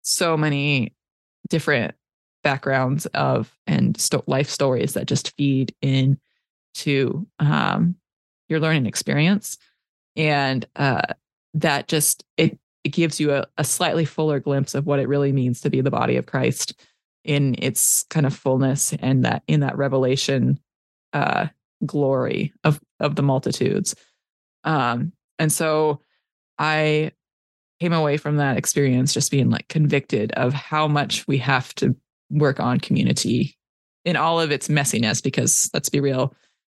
so 0.03 0.37
many 0.37 0.95
different 1.51 1.95
backgrounds 2.43 3.07
of 3.07 3.55
and 3.67 4.01
sto- 4.01 4.25
life 4.27 4.49
stories 4.49 4.95
that 4.95 5.07
just 5.07 5.37
feed 5.37 5.75
in 5.83 6.19
to 6.73 7.27
um, 7.39 7.97
your 8.49 8.61
learning 8.61 8.87
experience 8.87 9.59
and 10.17 10.67
uh, 10.77 11.03
that 11.55 11.89
just 11.89 12.25
it 12.37 12.59
it 12.83 12.91
gives 12.91 13.21
you 13.21 13.33
a, 13.33 13.47
a 13.59 13.65
slightly 13.65 14.07
fuller 14.07 14.41
glimpse 14.41 14.75
of 14.75 14.87
what 14.87 15.01
it 15.01 15.09
really 15.09 15.33
means 15.33 15.61
to 15.61 15.71
be 15.71 15.83
the 15.83 15.91
body 15.91 16.17
of 16.17 16.25
Christ 16.25 16.81
in 17.25 17.55
its 17.59 18.05
kind 18.09 18.25
of 18.25 18.35
fullness 18.35 18.95
and 19.01 19.25
that 19.25 19.43
in 19.47 19.61
that 19.61 19.77
revelation 19.77 20.59
uh, 21.13 21.49
glory 21.85 22.53
of 22.65 22.81
of 22.99 23.17
the 23.17 23.23
multitudes. 23.23 23.95
Um, 24.65 25.13
and 25.39 25.53
so 25.53 26.01
I 26.59 27.13
came 27.81 27.93
away 27.93 28.17
from 28.17 28.37
that 28.37 28.57
experience 28.57 29.15
just 29.15 29.31
being 29.31 29.51
like 29.51 29.67
convicted 29.69 30.33
of 30.33 30.53
how 30.53 30.87
much 30.87 31.27
we 31.27 31.39
have 31.39 31.75
to 31.77 31.97
work 32.31 32.61
on 32.61 32.79
community 32.79 33.57
in 34.05 34.17
all 34.17 34.41
of 34.41 34.51
its 34.51 34.69
messiness 34.69 35.23
because 35.23 35.71
let's 35.75 35.89
be 35.89 36.01
real 36.01 36.35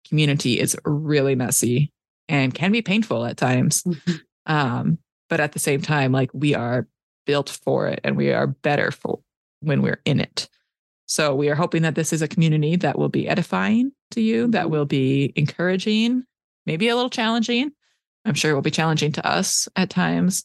community 0.08 0.58
is 0.58 0.76
really 0.84 1.34
messy 1.34 1.92
and 2.28 2.54
can 2.54 2.72
be 2.72 2.82
painful 2.82 3.24
at 3.24 3.36
times 3.36 3.82
mm-hmm. 3.82 4.12
um, 4.46 4.98
but 5.28 5.40
at 5.40 5.52
the 5.52 5.58
same 5.58 5.82
time 5.82 6.12
like 6.12 6.30
we 6.32 6.54
are 6.54 6.86
built 7.26 7.48
for 7.48 7.88
it 7.88 8.00
and 8.04 8.16
we 8.16 8.32
are 8.32 8.46
better 8.46 8.90
for 8.90 9.20
when 9.60 9.82
we're 9.82 10.00
in 10.04 10.20
it 10.20 10.48
so 11.06 11.34
we 11.34 11.48
are 11.50 11.54
hoping 11.54 11.82
that 11.82 11.94
this 11.94 12.12
is 12.12 12.22
a 12.22 12.28
community 12.28 12.76
that 12.76 12.98
will 12.98 13.08
be 13.08 13.28
edifying 13.28 13.92
to 14.10 14.20
you 14.20 14.48
that 14.48 14.64
mm-hmm. 14.64 14.72
will 14.72 14.86
be 14.86 15.32
encouraging 15.36 16.24
maybe 16.66 16.88
a 16.88 16.94
little 16.94 17.10
challenging 17.10 17.70
i'm 18.24 18.34
sure 18.34 18.50
it 18.50 18.54
will 18.54 18.62
be 18.62 18.70
challenging 18.70 19.12
to 19.12 19.26
us 19.26 19.68
at 19.76 19.90
times 19.90 20.44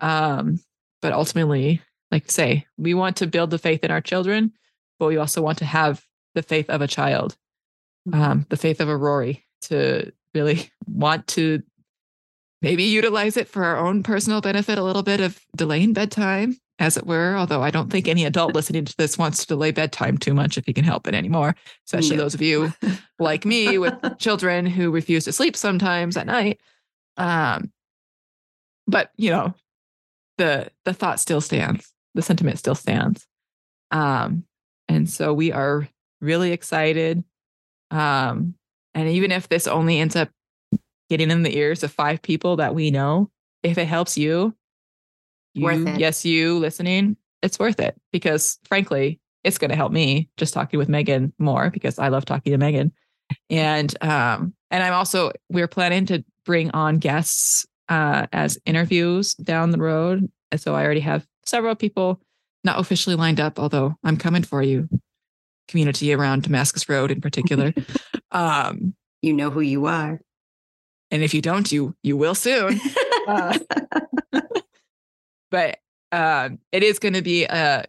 um, 0.00 0.60
but 1.02 1.12
ultimately 1.12 1.80
like 2.10 2.24
I 2.24 2.30
say 2.30 2.66
we 2.76 2.94
want 2.94 3.16
to 3.16 3.26
build 3.26 3.50
the 3.50 3.58
faith 3.58 3.84
in 3.84 3.90
our 3.90 4.00
children 4.00 4.52
but 4.98 5.06
we 5.06 5.16
also 5.16 5.42
want 5.42 5.58
to 5.58 5.64
have 5.64 6.04
the 6.34 6.42
faith 6.42 6.70
of 6.70 6.80
a 6.80 6.88
child 6.88 7.36
mm-hmm. 8.08 8.20
um, 8.20 8.46
the 8.48 8.56
faith 8.56 8.80
of 8.80 8.88
a 8.88 8.96
rory 8.96 9.46
to 9.62 10.12
really 10.34 10.70
want 10.86 11.26
to 11.28 11.62
maybe 12.62 12.84
utilize 12.84 13.36
it 13.36 13.48
for 13.48 13.64
our 13.64 13.76
own 13.78 14.02
personal 14.02 14.40
benefit, 14.40 14.78
a 14.78 14.82
little 14.82 15.02
bit 15.02 15.20
of 15.20 15.40
delaying 15.56 15.92
bedtime, 15.92 16.58
as 16.78 16.96
it 16.96 17.06
were. 17.06 17.36
Although 17.36 17.62
I 17.62 17.70
don't 17.70 17.90
think 17.90 18.08
any 18.08 18.24
adult 18.24 18.54
listening 18.54 18.84
to 18.84 18.96
this 18.96 19.18
wants 19.18 19.40
to 19.40 19.46
delay 19.46 19.70
bedtime 19.70 20.18
too 20.18 20.34
much 20.34 20.58
if 20.58 20.66
you 20.66 20.74
can 20.74 20.84
help 20.84 21.06
it 21.06 21.14
anymore, 21.14 21.54
especially 21.86 22.16
no. 22.16 22.24
those 22.24 22.34
of 22.34 22.42
you 22.42 22.72
like 23.18 23.44
me 23.44 23.78
with 23.78 23.94
children 24.18 24.66
who 24.66 24.90
refuse 24.90 25.24
to 25.24 25.32
sleep 25.32 25.56
sometimes 25.56 26.16
at 26.16 26.26
night. 26.26 26.60
Um, 27.16 27.72
but 28.86 29.12
you 29.16 29.30
know, 29.30 29.54
the 30.38 30.70
the 30.84 30.94
thought 30.94 31.20
still 31.20 31.40
stands, 31.40 31.92
the 32.14 32.22
sentiment 32.22 32.58
still 32.58 32.74
stands. 32.74 33.26
Um, 33.90 34.44
and 34.88 35.08
so 35.08 35.34
we 35.34 35.52
are 35.52 35.88
really 36.20 36.52
excited. 36.52 37.22
Um, 37.90 38.54
and 38.94 39.08
even 39.08 39.32
if 39.32 39.48
this 39.48 39.66
only 39.66 39.98
ends 40.00 40.16
up 40.16 40.30
getting 41.10 41.30
in 41.30 41.42
the 41.42 41.56
ears 41.56 41.82
of 41.82 41.92
five 41.92 42.22
people 42.22 42.56
that 42.56 42.74
we 42.74 42.90
know, 42.90 43.30
if 43.62 43.78
it 43.78 43.86
helps 43.86 44.16
you, 44.18 44.54
you, 45.54 45.64
Worth 45.64 45.86
it. 45.86 46.00
yes, 46.00 46.24
you 46.24 46.58
listening, 46.58 47.16
it's 47.42 47.58
worth 47.58 47.80
it 47.80 47.96
because 48.12 48.58
frankly, 48.64 49.20
it's 49.44 49.58
going 49.58 49.70
to 49.70 49.76
help 49.76 49.92
me 49.92 50.28
just 50.36 50.52
talking 50.52 50.78
with 50.78 50.88
Maegen 50.88 51.32
more 51.38 51.70
because 51.70 51.98
I 51.98 52.08
love 52.08 52.24
talking 52.24 52.52
to 52.52 52.58
Maegen. 52.58 52.90
And 53.50 53.94
um 54.02 54.54
and 54.70 54.82
I'm 54.82 54.94
also 54.94 55.32
we're 55.50 55.68
planning 55.68 56.06
to 56.06 56.24
bring 56.44 56.70
on 56.72 56.98
guests 56.98 57.66
uh 57.88 58.26
as 58.32 58.58
interviews 58.66 59.34
down 59.34 59.70
the 59.70 59.78
road. 59.78 60.30
And 60.50 60.60
so 60.60 60.74
I 60.74 60.84
already 60.84 61.00
have 61.00 61.26
several 61.46 61.74
people 61.74 62.20
not 62.64 62.78
officially 62.78 63.16
lined 63.16 63.40
up, 63.40 63.58
although 63.58 63.94
I'm 64.04 64.16
coming 64.16 64.42
for 64.42 64.62
you, 64.62 64.88
community 65.68 66.12
around 66.12 66.42
Damascus 66.42 66.88
Road 66.88 67.10
in 67.10 67.20
particular. 67.20 67.72
um 68.32 68.94
You 69.22 69.32
know 69.32 69.50
who 69.50 69.60
you 69.60 69.86
are. 69.86 70.20
and 71.10 71.22
if 71.22 71.32
you 71.34 71.40
don't, 71.42 71.70
you 71.72 71.94
you 72.02 72.16
will 72.16 72.34
soon. 72.34 72.80
Uh, 73.28 73.58
but 75.50 75.78
um, 76.12 76.58
it 76.72 76.82
is 76.82 76.98
going 76.98 77.12
to 77.12 77.20
be 77.22 77.44
a, 77.44 77.84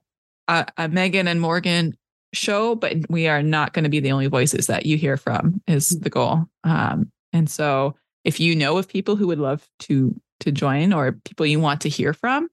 a, 0.50 0.66
a 0.78 0.90
Maegen 0.90 1.28
and 1.28 1.40
Morgan 1.40 1.98
show, 2.34 2.76
but 2.76 2.98
we 3.10 3.28
are 3.30 3.42
not 3.42 3.72
going 3.74 3.84
to 3.84 3.90
be 3.90 4.02
the 4.02 4.12
only 4.12 4.28
voices 4.28 4.68
that 4.68 4.86
you 4.86 4.98
hear 4.98 5.16
from. 5.18 5.62
Is 5.68 5.90
the 5.90 6.10
goal. 6.10 6.46
Um, 6.66 7.12
and 7.32 7.50
so, 7.50 7.96
if 8.30 8.40
you 8.40 8.56
know 8.56 8.78
of 8.78 8.88
people 8.88 9.16
who 9.16 9.26
would 9.26 9.40
love 9.40 9.68
to 9.80 10.16
to 10.42 10.52
join 10.52 10.94
or 10.94 11.14
people 11.26 11.48
you 11.48 11.60
want 11.60 11.82
to 11.82 11.90
hear 11.90 12.14
from, 12.14 12.48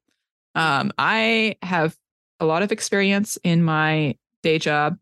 um, 0.54 0.90
I 0.96 1.56
have 1.60 1.94
a 2.40 2.46
lot 2.46 2.62
of 2.62 2.72
experience 2.72 3.36
in 3.44 3.62
my 3.62 4.16
day 4.42 4.58
job, 4.58 4.96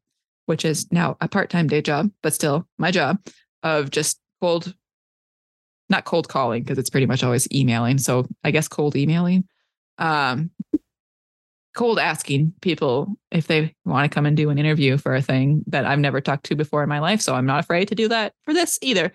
which 0.47 0.65
is 0.65 0.91
now 0.91 1.17
a 1.21 1.29
part 1.29 1.49
time 1.49 1.69
day 1.69 1.81
job, 1.81 2.11
but 2.25 2.35
still 2.35 2.67
my 2.77 2.91
job 2.91 3.21
of 3.63 3.91
just 3.91 4.19
cold 4.41 4.75
not 5.89 6.07
cold 6.07 6.29
calling 6.29 6.65
because 6.65 6.77
it's 6.77 6.91
pretty 6.91 7.07
much 7.07 7.23
always 7.23 7.47
emailing. 7.53 7.99
So 7.99 8.27
I 8.43 8.51
guess 8.51 8.67
cold 8.67 8.97
emailing, 8.97 9.45
um, 9.99 10.51
cold 11.77 12.01
asking 12.01 12.53
people 12.63 13.15
if 13.31 13.47
they 13.47 13.73
want 13.85 14.11
to 14.11 14.13
come 14.13 14.27
and 14.27 14.37
do 14.37 14.51
an 14.51 14.59
interview 14.59 14.97
for 14.99 15.15
a 15.15 15.23
thing 15.23 15.63
that 15.69 15.87
I've 15.87 16.01
never 16.01 16.21
talked 16.21 16.47
to 16.47 16.57
before 16.57 16.83
in 16.83 16.89
my 16.89 16.99
life. 16.99 17.21
So 17.21 17.37
I'm 17.37 17.47
not 17.47 17.61
afraid 17.61 17.87
to 17.89 17.95
do 17.95 18.09
that 18.09 18.33
for 18.43 18.53
this 18.53 18.77
either. 18.83 19.13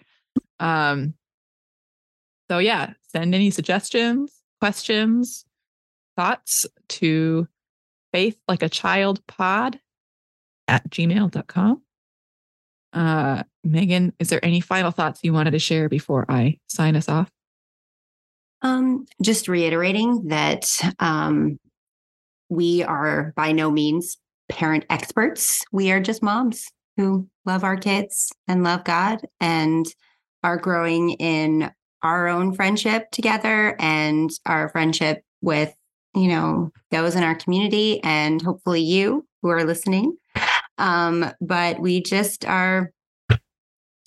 Um, 0.62 1.15
so 2.50 2.58
yeah, 2.58 2.94
send 3.08 3.36
any 3.36 3.52
suggestions, 3.52 4.42
questions, 4.60 5.46
thoughts 6.16 6.66
to 6.90 7.48
faith 8.12 8.38
like 8.48 8.64
a 8.64 8.70
child 8.70 9.26
pod 9.28 9.80
at 10.68 10.90
gmail.com. 10.90 11.82
Uh, 12.92 13.44
Maegen, 13.66 14.14
is 14.20 14.30
there 14.30 14.44
any 14.44 14.62
final 14.62 14.92
thoughts 14.92 15.20
you 15.24 15.32
wanted 15.32 15.52
to 15.52 15.60
share 15.60 15.90
before 15.90 16.26
I 16.28 16.58
sign 16.68 16.96
us 16.96 17.08
off? 17.08 17.30
Um, 18.62 19.06
just 19.22 19.48
reiterating 19.48 20.28
that 20.28 20.82
um, 21.00 21.60
we 22.50 22.84
are 22.84 23.32
by 23.36 23.52
no 23.52 23.70
means 23.70 24.18
parent 24.50 24.86
experts. 24.90 25.64
We 25.72 25.92
are 25.92 26.00
just 26.00 26.24
moms 26.24 26.66
who 26.98 27.30
love 27.46 27.64
our 27.64 27.78
kids 27.78 28.32
and 28.48 28.64
love 28.64 28.84
God 28.84 29.22
and 29.40 29.86
are 30.44 30.58
growing 30.58 31.12
in 31.12 31.72
our 32.04 32.28
own 32.28 32.54
friendship 32.54 33.12
together 33.12 33.76
and 33.80 34.30
our 34.46 34.70
friendship 34.70 35.24
with, 35.42 35.74
you 36.16 36.28
know, 36.28 36.72
those 36.92 37.16
in 37.16 37.24
our 37.24 37.36
community 37.36 38.02
and 38.04 38.42
hopefully 38.42 38.82
you 38.82 39.26
who 39.42 39.50
are 39.50 39.64
listening. 39.64 40.16
Um, 40.78 41.32
but 41.42 41.80
we 41.80 42.02
just 42.02 42.46
are 42.46 42.92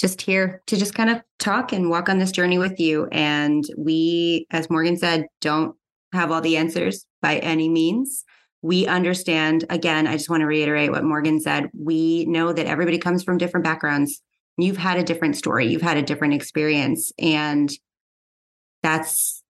just 0.01 0.21
here 0.21 0.63
to 0.67 0.77
just 0.77 0.95
kind 0.95 1.11
of 1.11 1.23
talk 1.39 1.73
and 1.73 1.89
walk 1.89 2.09
on 2.09 2.19
this 2.19 2.33
journey 2.33 2.59
with 2.59 2.81
you. 2.81 3.07
And 3.13 3.65
we, 3.77 4.47
as 4.51 4.69
Morgan 4.69 4.97
said, 4.97 5.27
don't 5.41 5.77
have 6.13 6.33
all 6.33 6.41
the 6.41 6.57
answers 6.57 7.07
by 7.21 7.37
any 7.39 7.69
means. 7.69 8.25
We 8.63 8.87
understand, 8.87 9.65
again, 9.71 10.07
I 10.07 10.15
just 10.15 10.29
want 10.29 10.41
to 10.41 10.47
reiterate 10.47 10.91
what 10.91 11.05
Morgan 11.05 11.41
said. 11.41 11.71
We 11.73 12.25
know 12.27 12.53
that 12.53 12.67
everybody 12.67 12.99
comes 12.99 13.23
from 13.23 13.39
different 13.39 13.65
backgrounds. 13.65 14.21
You've 14.59 14.77
had 14.77 14.99
a 14.99 15.03
different 15.05 15.37
story, 15.37 15.67
you've 15.69 15.83
had 15.83 15.97
a 15.97 16.03
different 16.03 16.35
experience. 16.35 17.13
And 17.19 17.71
that's 18.83 19.43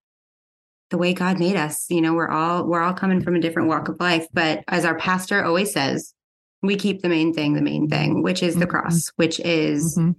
the 0.90 0.98
way 0.98 1.14
God 1.14 1.38
made 1.38 1.56
us. 1.56 1.86
You 1.90 2.00
know, 2.00 2.12
we're 2.14 2.28
all 2.28 2.66
we're 2.66 2.82
all 2.82 2.92
coming 2.94 3.22
from 3.22 3.34
a 3.34 3.40
different 3.40 3.68
walk 3.68 3.88
of 3.88 3.98
life. 3.98 4.26
But 4.32 4.62
as 4.68 4.84
our 4.84 4.96
pastor 4.96 5.42
always 5.44 5.72
says, 5.72 6.14
we 6.62 6.76
keep 6.76 7.02
the 7.02 7.08
main 7.08 7.32
thing 7.32 7.54
the 7.54 7.62
main 7.62 7.88
thing, 7.88 8.22
which 8.22 8.42
is 8.42 8.54
the 8.56 8.66
Mhm. 8.66 8.70
cross, 8.70 9.08
which 9.16 9.40
is 9.40 9.96
Mhm. 9.96 10.14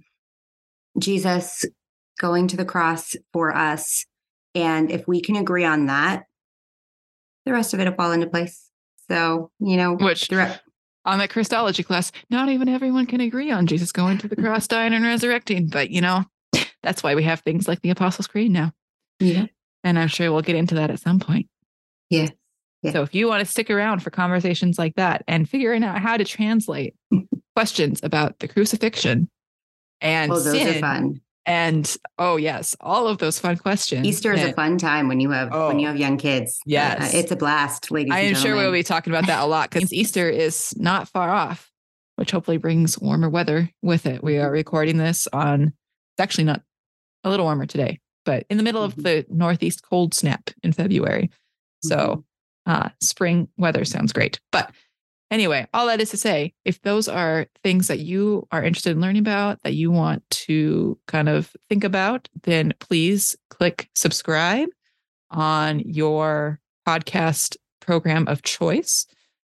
Jesus 0.98 1.64
going 2.20 2.48
to 2.48 2.56
the 2.56 2.64
cross 2.64 3.16
for 3.32 3.54
us. 3.54 4.04
And 4.54 4.90
if 4.90 5.06
we 5.08 5.20
can 5.20 5.36
agree 5.36 5.64
on 5.64 5.86
that, 5.86 6.24
the 7.44 7.52
rest 7.52 7.74
of 7.74 7.80
it 7.80 7.88
will 7.88 7.94
fall 7.96 8.12
into 8.12 8.26
place. 8.28 8.70
So, 9.08 9.50
you 9.58 9.76
know, 9.76 9.94
Which 9.94 10.28
the 10.28 10.36
re- 10.36 10.56
on 11.04 11.18
that 11.18 11.30
Christology 11.30 11.82
class, 11.82 12.12
not 12.30 12.48
even 12.48 12.68
everyone 12.68 13.06
can 13.06 13.20
agree 13.20 13.50
on 13.50 13.66
Jesus 13.66 13.92
going 13.92 14.18
to 14.18 14.28
the 14.28 14.36
cross, 14.36 14.66
dying, 14.66 14.94
and 14.94 15.04
resurrecting. 15.04 15.68
But 15.68 15.90
you 15.90 16.00
know, 16.00 16.24
that's 16.82 17.02
why 17.02 17.14
we 17.14 17.24
have 17.24 17.40
things 17.40 17.68
like 17.68 17.82
the 17.82 17.90
Apostles' 17.90 18.26
Creed 18.26 18.50
now. 18.50 18.72
yeah, 19.20 19.46
And 19.82 19.98
I'm 19.98 20.08
sure 20.08 20.32
we'll 20.32 20.42
get 20.42 20.56
into 20.56 20.76
that 20.76 20.90
at 20.90 21.00
some 21.00 21.20
point. 21.20 21.48
Yeah. 22.10 22.28
Yeah. 22.82 22.92
So 22.92 23.02
if 23.02 23.14
you 23.14 23.26
want 23.28 23.40
to 23.40 23.50
stick 23.50 23.70
around 23.70 24.02
for 24.02 24.10
conversations 24.10 24.78
like 24.78 24.96
that 24.96 25.24
and 25.26 25.48
figuring 25.48 25.82
out 25.82 25.98
how 26.00 26.18
to 26.18 26.24
translate 26.24 26.94
questions 27.56 28.00
about 28.02 28.40
the 28.40 28.48
crucifixion 28.48 29.30
and 30.02 30.30
oh, 30.30 30.38
those 30.38 30.52
sin 30.52 30.76
are 30.76 30.80
fun. 30.80 31.20
And 31.46 31.96
oh 32.18 32.36
yes, 32.36 32.74
all 32.80 33.06
of 33.06 33.18
those 33.18 33.38
fun 33.38 33.56
questions. 33.56 34.06
Easter 34.06 34.32
is 34.32 34.42
a 34.42 34.52
fun 34.52 34.78
time 34.78 35.08
when 35.08 35.20
you 35.20 35.30
have 35.30 35.50
when 35.50 35.78
you 35.78 35.86
Oh. 35.86 35.90
have 35.90 35.98
young 36.00 36.16
kids. 36.16 36.58
Uh, 36.60 36.62
Yes. 36.66 37.14
it's 37.14 37.30
a 37.32 37.36
blast, 37.36 37.90
ladies. 37.90 38.12
I 38.12 38.20
and 38.20 38.36
am 38.36 38.42
sure 38.42 38.56
we'll 38.56 38.72
be 38.72 38.82
talking 38.82 39.12
about 39.12 39.26
that 39.26 39.42
a 39.42 39.46
lot 39.46 39.70
because 39.70 39.92
Easter 39.92 40.28
is 40.28 40.74
not 40.76 41.08
far 41.08 41.30
off, 41.30 41.70
which 42.16 42.30
hopefully 42.30 42.56
brings 42.56 42.98
warmer 42.98 43.28
weather 43.28 43.70
with 43.82 44.06
it. 44.06 44.22
We 44.22 44.38
are 44.38 44.50
recording 44.50 44.96
this 44.98 45.26
on, 45.32 45.62
it's 45.64 46.20
actually 46.20 46.44
not 46.44 46.62
a 47.24 47.30
little 47.30 47.46
warmer 47.46 47.66
today, 47.66 48.00
but 48.24 48.46
in 48.48 48.56
the 48.56 48.62
middle 48.62 48.82
of 48.82 48.94
Mhm. 48.96 49.02
the 49.02 49.26
Northeast 49.28 49.82
cold 49.82 50.14
snap 50.14 50.50
in 50.62 50.72
February. 50.72 51.30
So 51.82 52.24
uh, 52.66 52.88
spring 53.02 53.48
weather 53.58 53.84
sounds 53.84 54.12
great. 54.14 54.40
But 54.50 54.70
anyway, 55.34 55.66
all 55.74 55.88
that 55.88 56.00
is 56.00 56.10
to 56.10 56.16
say, 56.16 56.54
if 56.64 56.80
those 56.82 57.08
are 57.08 57.46
things 57.62 57.88
that 57.88 57.98
you 57.98 58.46
are 58.52 58.62
interested 58.62 58.92
in 58.92 59.00
learning 59.00 59.20
about, 59.20 59.60
that 59.64 59.74
you 59.74 59.90
want 59.90 60.22
to 60.30 60.96
kind 61.08 61.28
of 61.28 61.54
think 61.68 61.82
about, 61.82 62.28
then 62.44 62.72
please 62.78 63.36
click 63.50 63.90
subscribe 63.94 64.68
on 65.30 65.80
your 65.80 66.60
podcast 66.86 67.56
program 67.80 68.28
of 68.28 68.42
choice. 68.42 69.06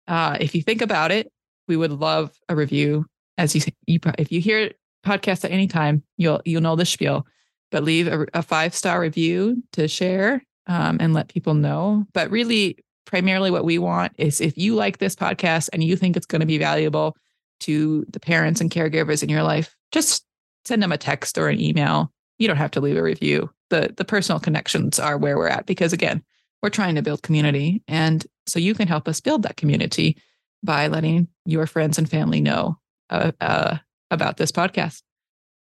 Uh, 0.07 0.37
if 0.39 0.53
you 0.53 0.61
think 0.61 0.81
about 0.81 1.11
it, 1.11 1.31
we 1.67 1.75
would 1.75 1.91
love 1.91 2.31
a 2.47 2.55
review. 2.55 3.05
As 3.37 3.55
you, 3.55 3.61
you 3.87 3.99
if 4.19 4.31
you 4.31 4.39
hear 4.39 4.71
podcast 5.03 5.43
at 5.43 5.51
any 5.51 5.67
time, 5.67 6.03
you'll 6.17 6.41
you'll 6.45 6.61
know 6.61 6.75
the 6.75 6.85
spiel. 6.85 7.25
But 7.71 7.83
leave 7.83 8.07
a, 8.07 8.27
a 8.33 8.43
five 8.43 8.75
star 8.75 8.99
review 8.99 9.63
to 9.71 9.87
share 9.87 10.43
um, 10.67 10.97
and 10.99 11.13
let 11.13 11.29
people 11.29 11.53
know. 11.55 12.05
But 12.13 12.29
really, 12.29 12.77
primarily, 13.05 13.51
what 13.51 13.65
we 13.65 13.77
want 13.77 14.13
is 14.17 14.41
if 14.41 14.57
you 14.57 14.75
like 14.75 14.97
this 14.97 15.15
podcast 15.15 15.69
and 15.73 15.83
you 15.83 15.95
think 15.95 16.15
it's 16.15 16.25
going 16.25 16.41
to 16.41 16.45
be 16.45 16.57
valuable 16.57 17.15
to 17.61 18.05
the 18.09 18.19
parents 18.19 18.61
and 18.61 18.71
caregivers 18.71 19.23
in 19.23 19.29
your 19.29 19.43
life, 19.43 19.75
just 19.91 20.25
send 20.65 20.81
them 20.81 20.91
a 20.91 20.97
text 20.97 21.37
or 21.37 21.47
an 21.49 21.59
email. 21.59 22.11
You 22.37 22.47
don't 22.47 22.57
have 22.57 22.71
to 22.71 22.81
leave 22.81 22.97
a 22.97 23.03
review. 23.03 23.49
the 23.69 23.93
The 23.95 24.05
personal 24.05 24.39
connections 24.39 24.99
are 24.99 25.17
where 25.17 25.37
we're 25.37 25.47
at 25.47 25.65
because 25.65 25.93
again, 25.93 26.23
we're 26.61 26.69
trying 26.69 26.95
to 26.95 27.01
build 27.01 27.23
community, 27.23 27.83
and 27.87 28.25
so 28.45 28.59
you 28.59 28.75
can 28.75 28.87
help 28.87 29.07
us 29.07 29.19
build 29.19 29.43
that 29.43 29.57
community 29.57 30.17
by 30.63 30.87
letting 30.87 31.27
your 31.45 31.65
friends 31.65 31.97
and 31.97 32.09
family 32.09 32.39
know 32.39 32.77
uh, 33.09 33.31
uh, 33.41 33.77
about 34.11 34.37
this 34.37 34.51
podcast. 34.51 35.01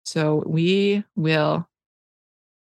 So 0.05 0.43
we 0.47 1.05
will 1.17 1.67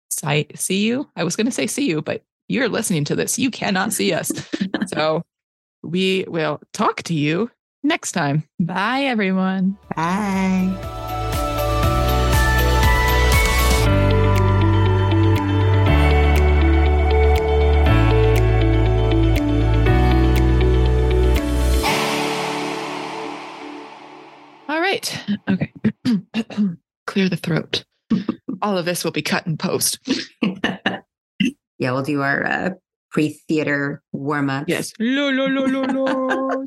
si- 0.09 0.47
see 0.55 0.87
you. 0.87 1.09
I 1.17 1.25
was 1.25 1.35
going 1.35 1.47
to 1.47 1.53
say 1.53 1.67
see 1.67 1.89
you, 1.89 2.01
but 2.03 2.23
you're 2.53 2.69
listening 2.69 3.05
to 3.05 3.17
this. 3.17 3.39
You 3.39 3.51
cannot 3.51 3.93
see 3.93 4.13
us. 4.13 4.31
so 4.87 5.23
we 5.83 6.27
will 6.29 6.61
talk 6.73 7.03
to 7.05 7.15
you 7.15 7.51
next 7.83 8.13
time. 8.13 8.45
Bye, 8.61 9.05
everyone. 9.05 9.79
Bye. 9.97 10.79
All 24.69 24.81
right. 24.81 25.25
Okay. 25.49 25.73
Clear 27.07 27.29
the 27.29 27.37
throat. 27.37 27.85
All 28.63 28.79
of 28.79 28.85
this 28.85 29.05
will 29.05 29.11
be 29.11 29.23
cut 29.23 29.47
in 29.47 29.57
post. 29.57 29.99
yeah, 31.83 31.91
we'll 31.91 32.03
do 32.03 32.23
our 32.23 32.47
uh, 32.47 32.71
pre-theater. 33.11 34.03
Yes. 34.69 34.93
No, 35.01 35.33
no, 35.33 35.49
no, 35.49 35.67
no, 35.67 35.83
no. 35.83 36.67